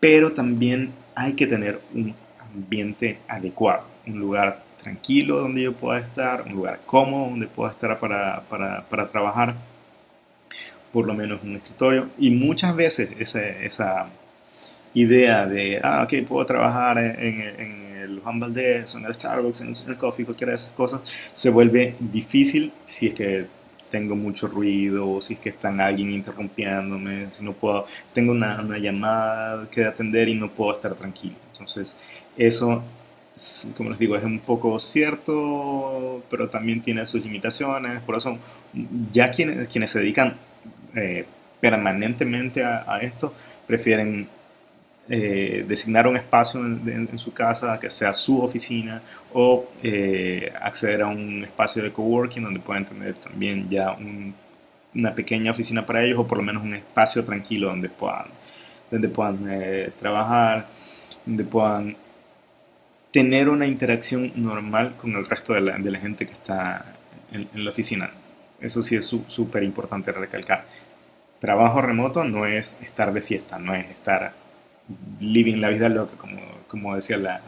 [0.00, 6.42] pero también hay que tener un ambiente adecuado, un lugar tranquilo donde yo pueda estar,
[6.42, 9.54] un lugar cómodo donde pueda estar para, para, para trabajar,
[10.94, 12.10] por lo menos un escritorio.
[12.18, 14.06] Y muchas veces esa, esa
[14.94, 19.74] idea de, ah, ok, puedo trabajar en, en, el Juan Valdez, en el Starbucks, en
[19.88, 21.00] el Coffee, cualquiera de esas cosas,
[21.32, 23.46] se vuelve difícil si es que
[23.90, 28.78] tengo mucho ruido, si es que están alguien interrumpiéndome, si no puedo, tengo una, una
[28.78, 31.34] llamada que atender y no puedo estar tranquilo.
[31.52, 31.96] Entonces,
[32.36, 32.84] eso
[33.76, 38.00] como les digo, es un poco cierto, pero también tiene sus limitaciones.
[38.02, 38.38] Por eso,
[39.10, 40.36] ya quienes, quienes se dedican
[40.94, 41.24] eh,
[41.60, 43.32] permanentemente a, esto
[43.66, 44.28] prefieren
[45.08, 49.00] eh, designar un espacio en, su casa que sea su oficina
[49.32, 53.96] o eh, acceder a un espacio de coworking donde puedan tener también ya
[54.94, 58.26] una pequeña oficina para ellos o por lo menos un espacio tranquilo donde puedan,
[58.90, 60.66] donde puedan trabajar,
[61.26, 61.96] donde puedan
[63.14, 66.84] tener una interacción normal con el resto de la, de la gente que está
[67.30, 68.10] en, la oficina.
[68.64, 70.64] Eso sí es súper importante recalcar.
[71.38, 74.32] Trabajo remoto no es estar de fiesta, no es estar
[75.20, 77.42] living la vida loca, como, como decía la,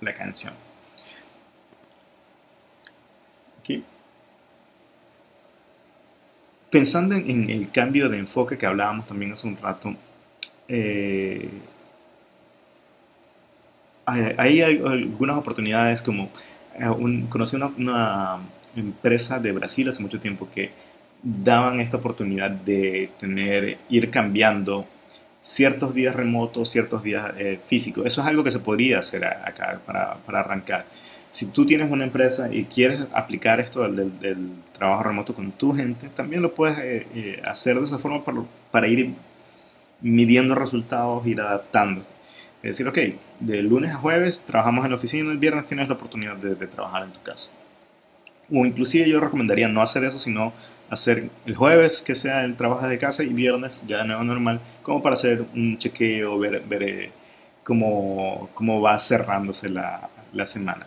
[0.00, 0.52] la, canción.
[6.70, 9.94] Pensando en, el cambio de enfoque que hablábamos también hace un rato,
[10.68, 11.48] eh,
[14.06, 16.30] hay, algunas oportunidades como
[16.74, 18.40] eh, conocí una,
[18.76, 20.70] empresa de Brasil hace mucho tiempo que
[21.22, 24.86] daban esta oportunidad de tener, ir cambiando
[25.44, 28.06] ciertos días remotos, ciertos días eh, físicos.
[28.06, 30.86] Eso es algo que se podría hacer acá para, arrancar.
[31.30, 35.72] Si tú tienes una empresa y quieres aplicar esto del, del, trabajo remoto con tu
[35.72, 38.22] gente, también lo puedes eh, hacer de esa forma
[38.70, 39.14] para, ir
[40.00, 42.02] midiendo resultados, ir adaptando.
[42.62, 42.98] Es decir, ok,
[43.40, 47.04] de lunes a jueves trabajamos en la oficina, el viernes tienes la oportunidad de, trabajar
[47.04, 47.50] en tu casa.
[48.52, 50.52] O inclusive yo recomendaría no hacer eso, sino
[50.90, 54.60] hacer el jueves que sea el trabajo de casa y viernes ya de nuevo normal,
[54.82, 57.12] como para hacer un chequeo, ver, ver eh,
[57.62, 60.86] cómo, cómo, va cerrándose la, la, semana.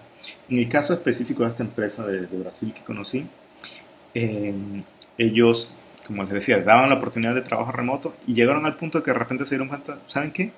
[0.50, 3.26] En el caso específico de esta empresa de, Brasil que conocí,
[4.13, 4.54] eh,
[5.17, 5.74] ellos,
[6.06, 9.12] como les decía, daban la oportunidad de trabajo remoto y llegaron al punto de que
[9.12, 10.52] de repente se dieron cuenta, ¿saben qué?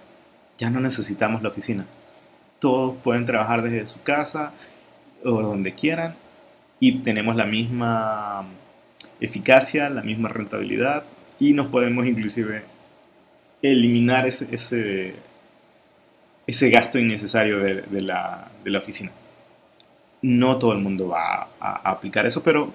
[0.60, 1.86] ya no necesitamos la oficina.
[2.60, 4.52] Todos pueden trabajar desde su casa
[5.24, 6.16] o donde quieran
[6.80, 8.46] y tenemos la misma
[9.20, 11.04] eficacia, la misma rentabilidad
[11.40, 12.64] y nos podemos inclusive
[13.62, 15.16] eliminar ese, ese,
[16.48, 19.12] ese gasto innecesario de, la, de, la, oficina.
[20.22, 22.72] No todo el mundo va a, aplicar eso, pero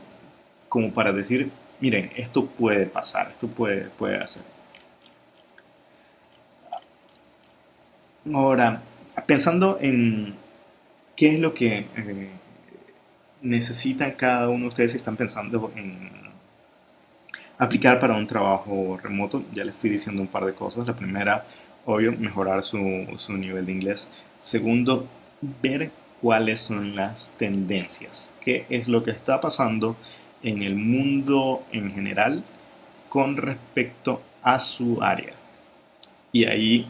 [0.68, 4.42] como para decir, miren, esto puede pasar, esto puede, puede hacer.
[8.32, 8.82] Ahora,
[9.26, 10.34] pensando en
[11.14, 12.30] qué es lo que eh,
[13.44, 16.10] necesita cada uno de ustedes si están pensando en
[17.58, 20.86] aplicar para un trabajo remoto, ya les fui diciendo un par de cosas.
[20.86, 21.46] La primera,
[21.84, 24.08] obvio, mejorar su, su nivel de inglés.
[24.40, 25.06] Segundo,
[25.62, 29.96] ver cuáles son las tendencias, qué es lo que está pasando
[30.42, 32.42] en el mundo en general
[33.08, 35.34] con respecto a su área.
[36.32, 36.88] Y ahí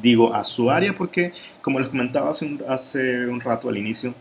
[0.00, 4.14] digo a su área porque, como les comentaba hace hace un rato al inicio,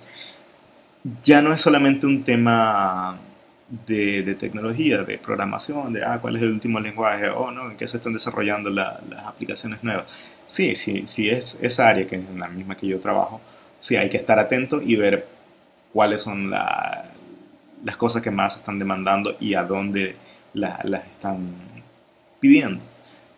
[1.24, 3.18] ya no es solamente un tema
[3.88, 7.78] de, de, tecnología, de programación, de ah, cuál es el último lenguaje o no, en
[7.78, 10.06] qué se están desarrollando las aplicaciones nuevas.
[10.48, 13.42] Sí, sí, sí es esa área que es la misma que yo trabajo.
[13.80, 15.28] Sí, hay que estar atento y ver
[15.94, 20.16] cuáles son las cosas que más están demandando y a dónde
[20.54, 21.54] las están
[22.40, 22.82] pidiendo.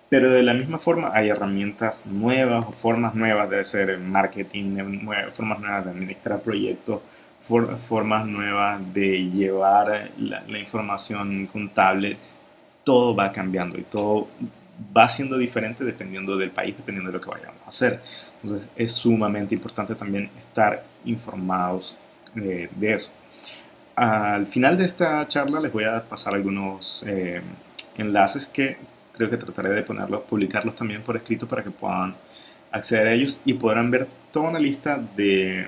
[0.10, 4.78] Pero de la misma forma hay herramientas nuevas o formas nuevas de hacer marketing,
[5.34, 7.02] formas nuevas de administrar proyectos,
[7.48, 12.18] formas nuevas de llevar la, información contable.
[12.84, 14.28] Todo va cambiando y todo
[14.96, 18.02] va siendo diferente dependiendo del país, dependiendo de lo que vayamos a hacer.
[18.44, 21.96] Entonces es sumamente importante también estar informados
[22.36, 23.12] eh, de eso.
[23.96, 27.42] Al final de esta charla les voy a pasar algunos eh,
[27.98, 28.78] enlaces que
[29.14, 32.16] creo que trataré de ponerlos, publicarlos también por escrito para que puedan
[32.72, 35.66] acceder a ellos y podrán ver toda una lista de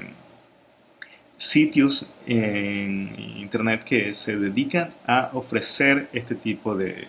[1.40, 7.08] sitios en internet que se dedican a ofrecer este tipo de,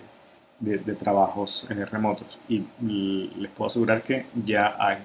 [0.99, 2.39] trabajos eh, remotos.
[2.49, 2.63] Y
[3.37, 4.99] les puedo asegurar que ya hay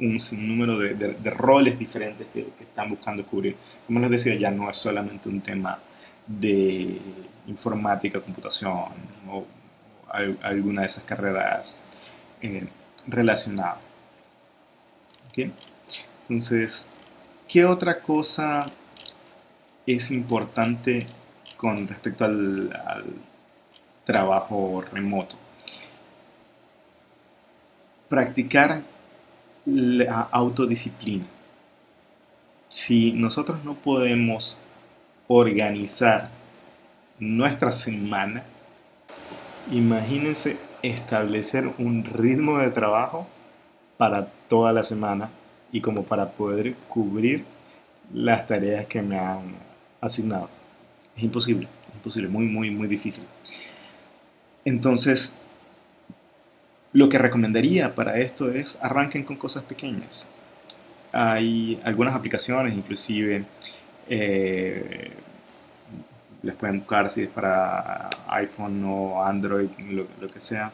[0.00, 3.56] un sinnúmero de, de roles diferentes que, están buscando cubrir.
[3.86, 5.78] Como les decía, ya no es solamente un tema
[6.26, 7.00] de
[7.46, 8.84] informática, computación
[9.30, 9.46] o,
[10.42, 11.80] alguna de esas carreras
[12.42, 12.66] eh,
[13.06, 13.78] relacionadas.
[16.28, 16.88] Entonces,
[17.48, 18.70] ¿qué otra cosa
[19.86, 21.06] es importante
[21.56, 23.04] con respecto al, al
[24.04, 25.36] trabajo remoto?
[28.10, 28.82] Practicar
[29.64, 31.24] la autodisciplina.
[32.68, 34.56] Si nosotros no podemos
[35.26, 36.28] organizar
[37.18, 38.44] nuestra semana,
[39.70, 43.26] imagínense establecer un ritmo de trabajo
[43.96, 45.30] para toda la semana
[45.72, 47.44] y como para poder cubrir
[48.12, 49.54] las tareas que me han
[50.00, 50.48] asignado.
[51.16, 53.24] Es imposible, es imposible, muy, muy, muy difícil.
[54.64, 55.40] Entonces,
[56.92, 60.26] lo que recomendaría para esto es arranquen con cosas pequeñas.
[61.12, 63.44] Hay algunas aplicaciones, inclusive,
[64.08, 65.12] eh,
[66.42, 70.72] les pueden buscar si es para iPhone o Android, lo, que sea,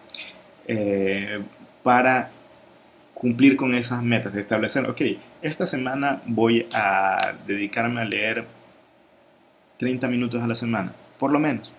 [0.66, 1.42] eh,
[1.82, 2.30] para
[3.14, 5.00] cumplir con esas metas, de establecer, ok,
[5.40, 8.44] esta semana voy a dedicarme a leer
[9.78, 11.72] 30 minutos a la semana, por lo menos.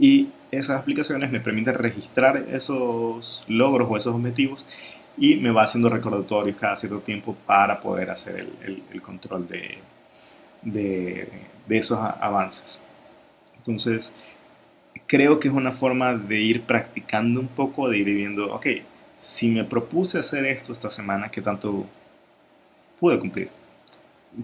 [0.00, 4.64] Y esas aplicaciones me permiten registrar esos logros o esos objetivos
[5.16, 9.78] y me va haciendo recordatorios cada cierto tiempo para poder hacer el, control de,
[10.62, 11.28] de,
[11.68, 12.80] esos avances.
[13.56, 14.14] Entonces,
[15.06, 18.66] creo que es una forma de ir practicando un poco, de ir viendo, ok,
[19.18, 21.86] si me propuse hacer esto esta semana, ¿qué tanto
[22.98, 23.50] pude cumplir?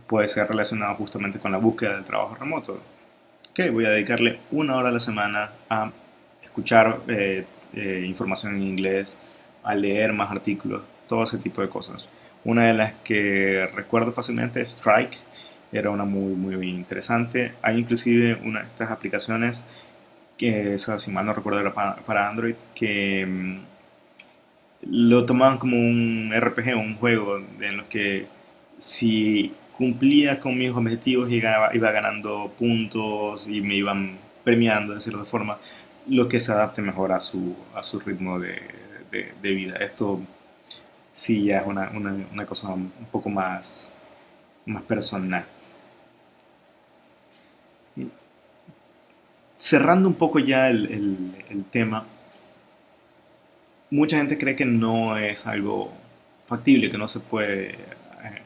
[0.06, 2.80] Puede ser relacionado justamente con la búsqueda del trabajo remoto
[3.54, 5.92] ok, voy a dedicarle una hora a la semana a
[6.42, 9.16] escuchar eh, eh, información en inglés,
[9.62, 12.08] a leer más artículos, todo ese tipo de cosas.
[12.44, 15.16] Una de las que recuerdo fácilmente es Strike,
[15.72, 17.54] era una muy, muy interesante.
[17.62, 19.64] Hay inclusive una de estas aplicaciones
[20.36, 23.58] que, si mal no recuerdo, era para, Android, que mm,
[24.90, 28.26] lo tomaban como un RPG, un juego en lo que
[28.78, 35.24] si cumplía con mis objetivos y iba, ganando puntos y me iban premiando de cierta
[35.24, 35.58] forma,
[36.06, 38.60] lo que se adapte mejor a su, a su ritmo de,
[39.10, 39.76] de, vida.
[39.76, 40.20] Esto
[41.14, 43.90] sí ya es una, una, una, cosa un poco más,
[44.66, 45.44] más personal.
[49.56, 52.04] Cerrando un poco ya el, el tema,
[53.94, 55.92] mucha gente cree que no es algo
[56.46, 57.76] factible, que no se puede eh,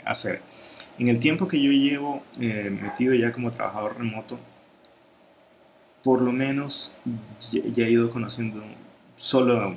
[0.05, 0.42] hacer.
[0.99, 4.38] En el tiempo que yo llevo eh, metido ya como trabajador remoto,
[6.05, 6.94] por lo menos
[7.51, 8.62] ya, he ido conociendo
[9.16, 9.76] solo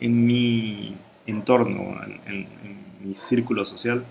[0.00, 0.94] en mi
[1.26, 2.46] entorno, en,
[3.00, 4.04] mi círculo social,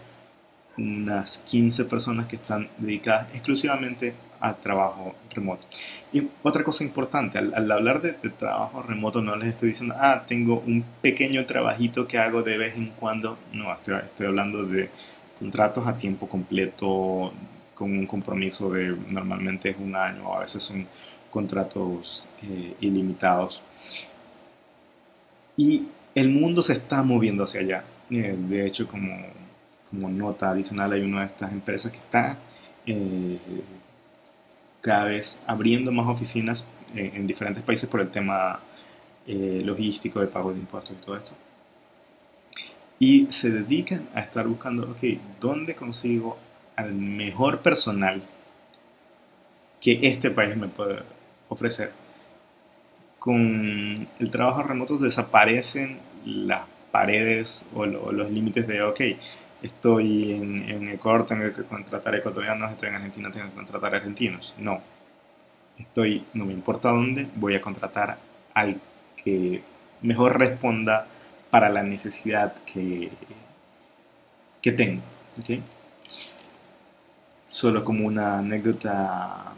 [0.77, 4.15] unas 15 personas que están dedicadas exclusivamente
[4.45, 5.65] al trabajo remoto.
[6.13, 10.59] Y otra cosa importante, al, hablar de, trabajo remoto no les estoy diciendo, ah, tengo
[10.65, 13.37] un pequeño trabajito que hago de vez en cuando.
[13.53, 14.89] No, estoy hablando de
[15.39, 17.33] contratos a tiempo completo
[17.73, 20.87] con un compromiso de normalmente es un año, a veces son
[21.29, 23.61] contratos eh, ilimitados.
[25.57, 27.83] Y el mundo se está moviendo hacia allá.
[28.09, 29.11] Eh, de hecho, como,
[29.89, 32.37] como, nota adicional, hay una de estas empresas que está
[32.85, 33.37] eh,
[34.85, 38.59] cada vez abriendo más oficinas en diferentes países por el tema
[39.27, 41.33] logístico de pago de impuestos y todo esto
[42.99, 46.37] y se dedican a estar buscando, ok, ¿dónde consigo
[46.75, 48.21] al mejor personal
[49.81, 51.01] que este país me puede
[51.49, 51.91] ofrecer?
[53.19, 59.01] Con el trabajo remoto desaparecen las paredes o, los límites de, ok,
[59.65, 64.53] estoy en, Ecuador, tengo que contratar ecuatorianos, estoy en Argentina, tengo que contratar argentinos.
[64.57, 64.81] No,
[65.77, 68.17] estoy, no me importa dónde, voy a contratar
[68.53, 68.79] al
[69.23, 69.63] que
[70.01, 71.07] mejor responda
[71.49, 73.11] para la necesidad que,
[74.61, 75.01] que tengo.
[77.49, 79.53] Solo como una anécdota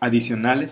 [0.00, 0.70] adicional,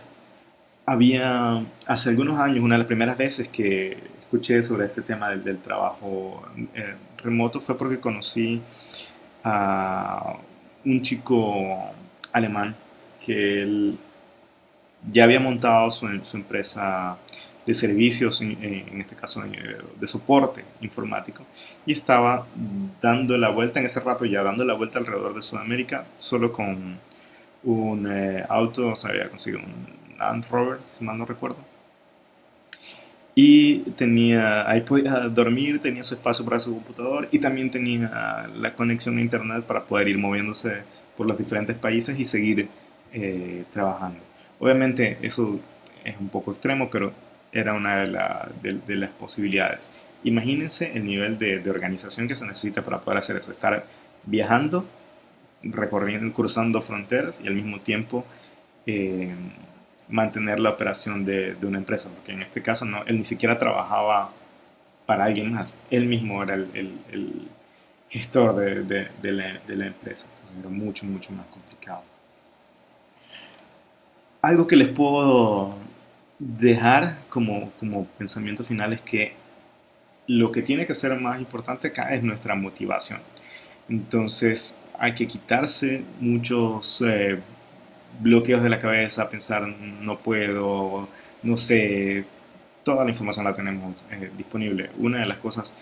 [0.86, 5.59] había hace algunos años, una de las primeras veces que escuché sobre este tema del,
[5.59, 6.43] trabajo
[6.74, 8.61] eh, remoto fue porque conocí
[9.45, 10.37] a
[10.85, 11.91] un chico
[12.33, 12.75] alemán
[13.25, 13.99] que él
[15.11, 17.16] ya había montado su, empresa
[17.66, 21.45] de servicios, en, este caso de soporte informático,
[21.87, 22.47] y estaba
[23.01, 26.99] dando la vuelta en ese rato, ya dando la vuelta alrededor de Sudamérica, solo con
[27.64, 31.72] un eh, auto, o sea, había conseguido un Land Rover, si mal no recuerdo.
[33.35, 38.74] Y tenía, ahí podía dormir, tenía su espacio para su computador y también tenía la
[38.74, 40.83] conexión a internet para poder ir moviéndose
[41.16, 42.68] por los diferentes países y seguir
[43.12, 44.20] eh, trabajando.
[44.59, 45.59] Obviamente eso
[46.05, 47.12] es un poco extremo, pero
[47.53, 48.05] era una
[48.62, 49.91] de, de, las posibilidades.
[50.24, 53.87] Imagínense el nivel de, de, organización que se necesita para poder hacer eso, estar
[54.24, 54.87] viajando,
[55.62, 58.24] recorriendo, cruzando fronteras y al mismo tiempo
[58.87, 59.35] eh,
[60.12, 64.30] mantener la operación de, una empresa, porque en este caso no, él ni siquiera trabajaba
[65.06, 66.68] para alguien más, él mismo era el,
[67.10, 67.48] el,
[68.08, 70.26] gestor de, de la empresa,
[70.60, 72.02] era mucho, mucho más complicado.
[74.42, 75.74] Algo que les puedo
[76.38, 79.34] dejar como, como pensamiento final es que
[80.26, 83.20] lo que tiene que ser más importante acá es nuestra motivación.
[83.88, 87.40] Entonces hay que quitarse muchos eh,
[88.20, 91.08] bloqueos de la cabeza, pensar no puedo,
[91.42, 92.24] no sé,
[92.84, 94.90] toda la información la tenemos eh, disponible.
[94.98, 95.72] Una de las cosas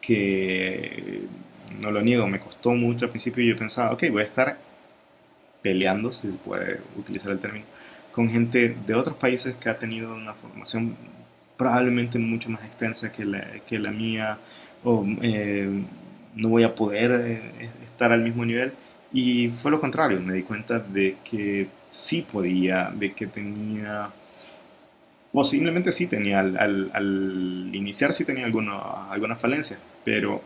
[0.00, 1.22] que,
[1.80, 4.58] no lo niego, me costó mucho al principio y yo pensaba, ok, voy a estar
[5.62, 7.64] peleando, si se puede utilizar el término,
[8.12, 10.96] con gente de otros países que ha tenido una formación
[11.56, 14.38] probablemente mucho más extensa que la, que la mía,
[14.84, 15.82] o eh,
[16.34, 18.72] no voy a poder eh, estar al mismo nivel.
[19.12, 24.10] Y fue lo contrario, me di cuenta de que sí podía, de que tenía,
[25.32, 30.42] posiblemente sí tenía, al, al, iniciar sí tenía alguna, alguna falencia, pero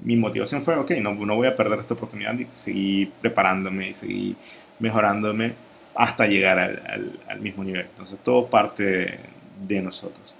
[0.00, 3.94] mi motivación fue, ok, no, no voy a perder esta oportunidad y seguir preparándome y
[3.94, 4.36] seguir
[4.78, 5.54] mejorándome
[5.94, 7.86] hasta llegar al, mismo nivel.
[7.86, 9.18] Entonces todo parte
[9.66, 10.34] de, nosotros.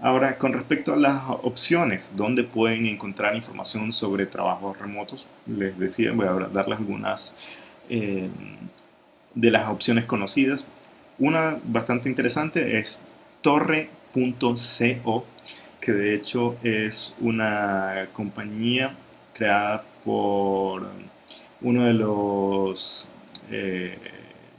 [0.00, 5.26] Ahora, con respecto a las opciones, ¿dónde pueden encontrar información sobre trabajos remotos?
[5.46, 7.34] Les decía, voy a darles algunas
[7.88, 8.28] eh,
[9.34, 10.66] de las opciones conocidas.
[11.18, 13.00] Una bastante interesante es
[13.40, 15.24] torre.co,
[15.80, 18.94] que de hecho es una compañía
[19.32, 20.90] creada por
[21.62, 23.08] uno de los
[23.50, 23.96] eh,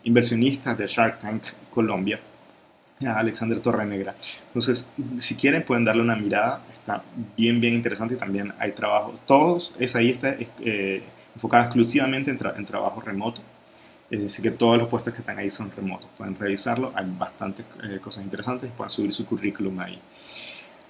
[0.04, 2.20] inversionistas de Shark Tank Colombia,
[3.06, 4.16] Alexander Torrenegra.
[4.48, 4.88] Entonces,
[5.20, 7.04] si quieren pueden darle una mirada, está
[7.36, 9.20] bien, bien interesante también hay trabajo.
[9.28, 11.04] Todos, esa ahí está eh,
[11.36, 13.42] enfocada exclusivamente en, trabajo remoto.
[14.10, 16.10] Es decir, que todos los puestos que están ahí son remotos.
[16.18, 20.00] Pueden revisarlo, hay bastantes eh, cosas interesantes pueden subir su currículum ahí.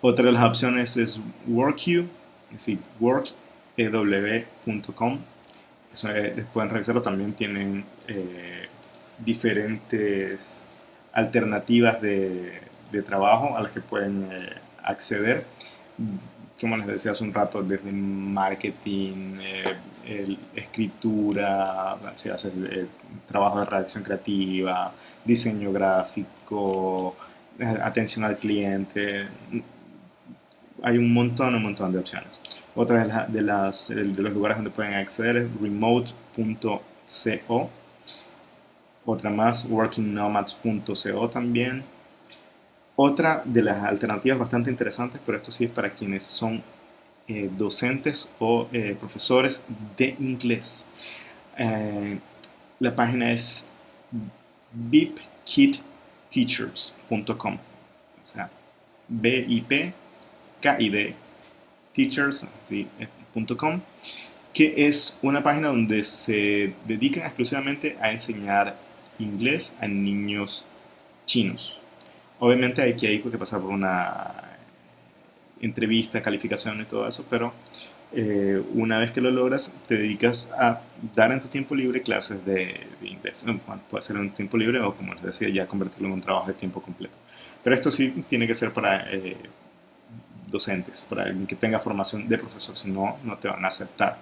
[0.02, 2.08] Otra de las opciones es WorkU,
[2.50, 3.90] es decir, workew.com.
[6.04, 7.84] Eh, pueden revisarlo, también tienen
[9.26, 10.58] diferentes
[11.18, 12.62] alternativas de,
[13.06, 14.38] trabajo a las que pueden eh,
[14.84, 15.46] acceder.
[16.60, 19.38] Como les decía hace un rato, desde marketing,
[20.06, 22.86] eh, escritura, se hace eh,
[23.28, 24.92] trabajo de redacción creativa,
[25.26, 27.16] diseño gráfico,
[27.84, 29.28] atención al cliente.
[30.84, 32.40] Hay un montón, un montón de opciones.
[32.76, 36.82] Otra de, de, las, de los lugares donde pueden acceder es remote.co
[39.08, 41.84] otra más, workingnomads.co también.
[42.96, 46.62] Otra de las alternativas bastante interesantes, pero esto sí es para quienes son
[47.28, 49.64] eh, docentes o eh, profesores
[49.98, 50.86] de inglés.
[51.58, 52.20] Eh,
[52.80, 53.66] la página es
[54.74, 57.56] bipkitteachers.com.
[57.56, 58.50] O sea,
[59.08, 61.16] B-I-P-K-I-D
[61.98, 63.82] teachers.com,
[64.54, 68.78] que es una página donde se dedican exclusivamente a enseñar
[69.20, 70.66] inglés a niños
[71.26, 71.78] chinos.
[72.40, 74.44] Obviamente hay que pasar por una
[75.60, 77.54] entrevista, calificación y todo eso, pero
[78.14, 80.82] eh, una vez que lo logras, te dedicas a
[81.14, 83.46] dar en tu tiempo libre clases de, inglés.
[83.90, 86.54] puede ser en tiempo libre o, como les decía, ya convertirlo en un trabajo de
[86.54, 87.18] tiempo completo.
[87.64, 89.36] Pero esto sí tiene que ser para eh,
[90.48, 94.18] docentes, para alguien que tenga formación de profesor, si no, no te van a aceptar.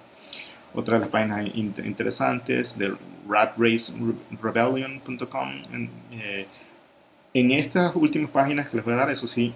[0.75, 2.95] Otra de las páginas interesantes de
[3.27, 5.61] ratracerebellion.com.
[5.71, 6.47] En, eh,
[7.33, 9.53] en estas últimas páginas que les voy a dar, eso sí,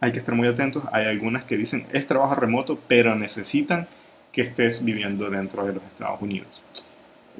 [0.00, 0.84] hay que estar muy atentos.
[0.92, 3.86] Hay algunas que dicen es trabajo remoto, pero necesitan
[4.32, 6.62] que estés viviendo dentro de los Estados Unidos.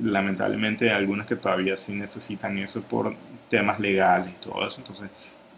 [0.01, 3.15] Lamentablemente hay algunas que todavía sí necesitan eso por
[3.49, 4.77] temas legales y todo eso.
[4.79, 5.11] Entonces,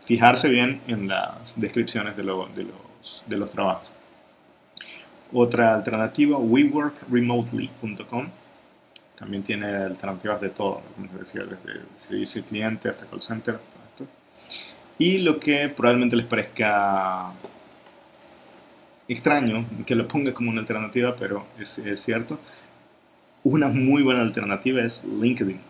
[0.04, 3.90] fijarse bien en las descripciones de, de, los, de los trabajos.
[5.32, 8.28] Otra alternativa, WeWorkRemotely.com.
[9.16, 13.58] También tiene alternativas de todo, como decía, desde servicio cliente hasta call center.
[14.98, 17.32] Y lo que probablemente les parezca
[19.08, 22.38] extraño, que lo ponga como una alternativa, pero es, es cierto,
[23.44, 25.60] una muy buena alternativa es LinkedIn.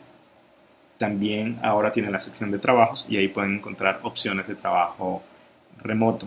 [0.98, 5.22] También ahora tiene la sección de trabajos y ahí pueden encontrar opciones de trabajo
[5.82, 6.26] remoto.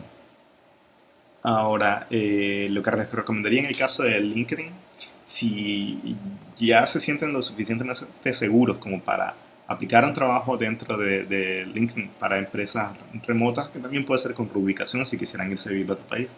[1.43, 4.71] Ahora, eh, lo que les recomendaría en el caso de LinkedIn,
[5.25, 6.15] si
[6.57, 9.35] ya se sienten lo suficientemente seguros como para
[9.67, 12.91] aplicar un trabajo dentro de, LinkedIn para empresas
[13.27, 16.37] remotas, que también puede ser con reubicación si quisieran irse a vivir a otro país,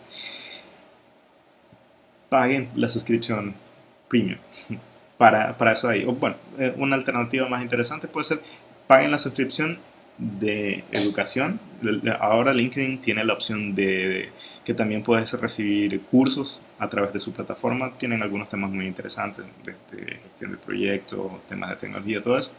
[2.30, 3.54] paguen la suscripción
[4.10, 4.40] premium.
[5.18, 6.04] Para, para eso ahí.
[6.04, 8.42] O bueno, eh, una alternativa más interesante puede ser
[8.86, 9.80] paguen la suscripción
[10.18, 11.60] de educación.
[12.20, 14.30] Ahora LinkedIn tiene la opción de
[14.64, 17.94] que también puedes recibir cursos a través de su plataforma.
[17.98, 22.52] Tienen algunos temas muy interesantes de, gestión de proyectos, temas de tecnología, todo eso.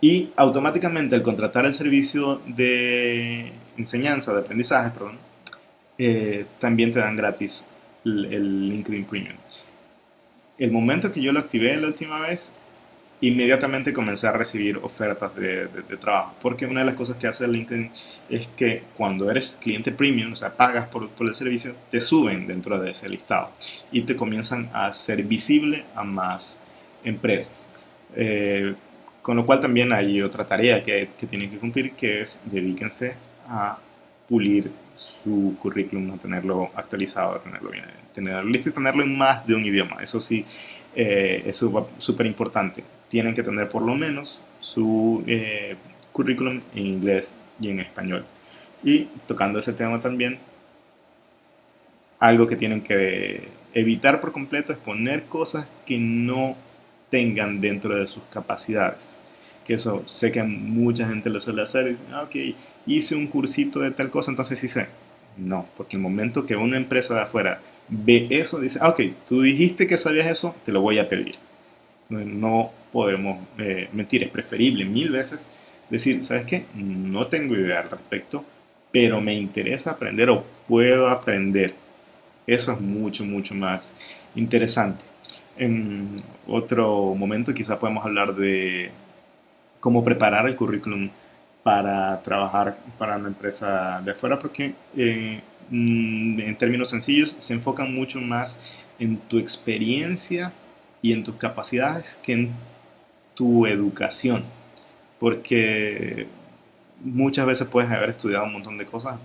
[0.00, 5.18] Y automáticamente al contratar el servicio de enseñanza, de aprendizaje, perdón,
[5.96, 7.64] eh, también te dan gratis
[8.04, 9.36] el, el LinkedIn Premium.
[10.58, 12.54] El momento que yo lo activé la última vez,
[13.28, 15.68] inmediatamente comencé a recibir ofertas de,
[16.00, 16.34] trabajo.
[16.42, 17.90] Porque una de las cosas que hace LinkedIn
[18.28, 22.78] es que cuando eres cliente premium, o sea, pagas por, el servicio, te suben dentro
[22.78, 23.50] de ese listado
[23.92, 26.60] y te comienzan a ser visible a más
[27.04, 27.68] empresas.
[28.16, 28.74] Eh,
[29.22, 33.14] con lo cual también hay otra tarea que, que tienen que cumplir, que es dedíquense
[33.48, 33.78] a
[34.28, 39.46] pulir su currículum, a tenerlo actualizado, a tenerlo bien, tenerlo listo y tenerlo en más
[39.46, 40.02] de un idioma.
[40.02, 40.44] Eso sí,
[40.94, 42.84] eh, es súper importante.
[43.14, 45.76] Tienen que tener por lo menos su eh,
[46.10, 48.24] currículum en inglés y en español.
[48.82, 50.40] Y tocando ese tema también,
[52.18, 56.56] algo que tienen que evitar por completo es poner cosas que no
[57.08, 59.14] tengan dentro de sus capacidades.
[59.64, 61.90] Que eso sé que mucha gente lo suele hacer.
[61.90, 62.34] Dicen, ah, ok,
[62.84, 64.88] hice un cursito de tal cosa, entonces sí sé.
[65.36, 69.42] No, porque el momento que una empresa de afuera ve eso, dice, ah, ok, tú
[69.42, 71.36] dijiste que sabías eso, te lo voy a pedir.
[72.10, 75.44] No podemos eh, mentir, es preferible mil veces
[75.90, 76.64] decir, ¿sabes qué?
[76.74, 78.44] No tengo idea al respecto,
[78.92, 81.74] pero me interesa aprender o puedo aprender.
[82.46, 83.94] Eso es mucho, mucho más
[84.34, 85.04] interesante.
[85.56, 88.90] En otro momento quizá podemos hablar de
[89.80, 91.10] cómo preparar el currículum
[91.62, 95.40] para trabajar para una empresa de afuera, porque eh,
[95.70, 98.58] Mm, en términos sencillos, se enfocan mucho más
[98.98, 100.52] en tu experiencia
[101.04, 102.52] y en tus capacidades que en
[103.34, 104.42] tu educación.
[105.20, 106.26] Porque
[107.02, 109.18] muchas veces puedes haber estudiado un montón de cosas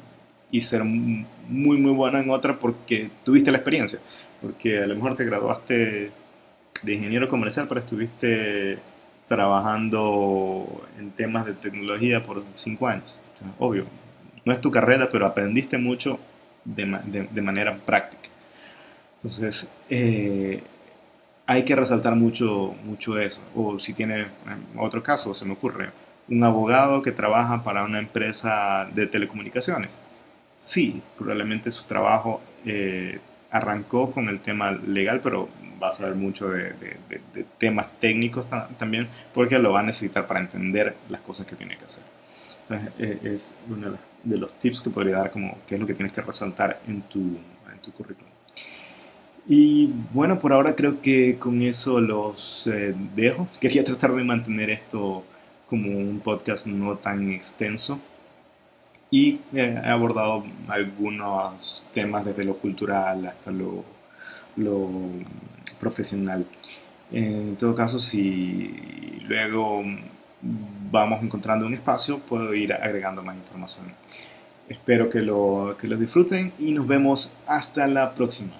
[0.51, 3.99] y ser muy, muy bueno en otra porque tuviste la experiencia.
[4.41, 6.11] Porque a lo mejor te graduaste
[6.83, 8.77] de ingeniero comercial, pero estuviste
[9.29, 13.15] trabajando en temas de tecnología por cinco años.
[13.57, 13.85] obvio,
[14.43, 16.19] no es tu carrera, pero aprendiste mucho
[16.65, 18.27] de, manera práctica.
[19.21, 20.61] Entonces, eh,
[21.49, 23.41] hay que resaltar mucho, mucho eso.
[23.55, 24.27] O si tiene
[24.77, 25.89] otro caso, se me ocurre,
[26.29, 29.97] un abogado que trabaja para una empresa de telecomunicaciones.
[30.59, 33.17] Sí, probablemente su trabajo eh,
[33.49, 35.49] arrancó con el tema legal, pero
[35.81, 36.75] va a saber mucho de,
[37.57, 38.45] temas técnicos
[38.77, 42.03] también, porque lo va a necesitar para entender las cosas que tiene que hacer.
[42.99, 46.13] Eh, es uno de los tips que podría dar como qué es lo que tienes
[46.13, 48.28] que resaltar en tu, en tu currículum.
[49.51, 53.47] Y bueno, por ahora creo que con eso los eh, dejo.
[53.59, 55.23] Quería tratar de mantener esto
[55.67, 57.99] como un podcast no tan extenso.
[59.09, 63.83] Y eh, he abordado algunos temas desde lo cultural hasta lo,
[64.55, 64.87] lo
[65.79, 66.45] profesional.
[67.11, 69.83] En todo caso, si luego
[70.91, 73.87] vamos encontrando un espacio, puedo ir agregando más información.
[74.69, 78.53] Espero que lo, que lo disfruten y nos vemos hasta la próxima.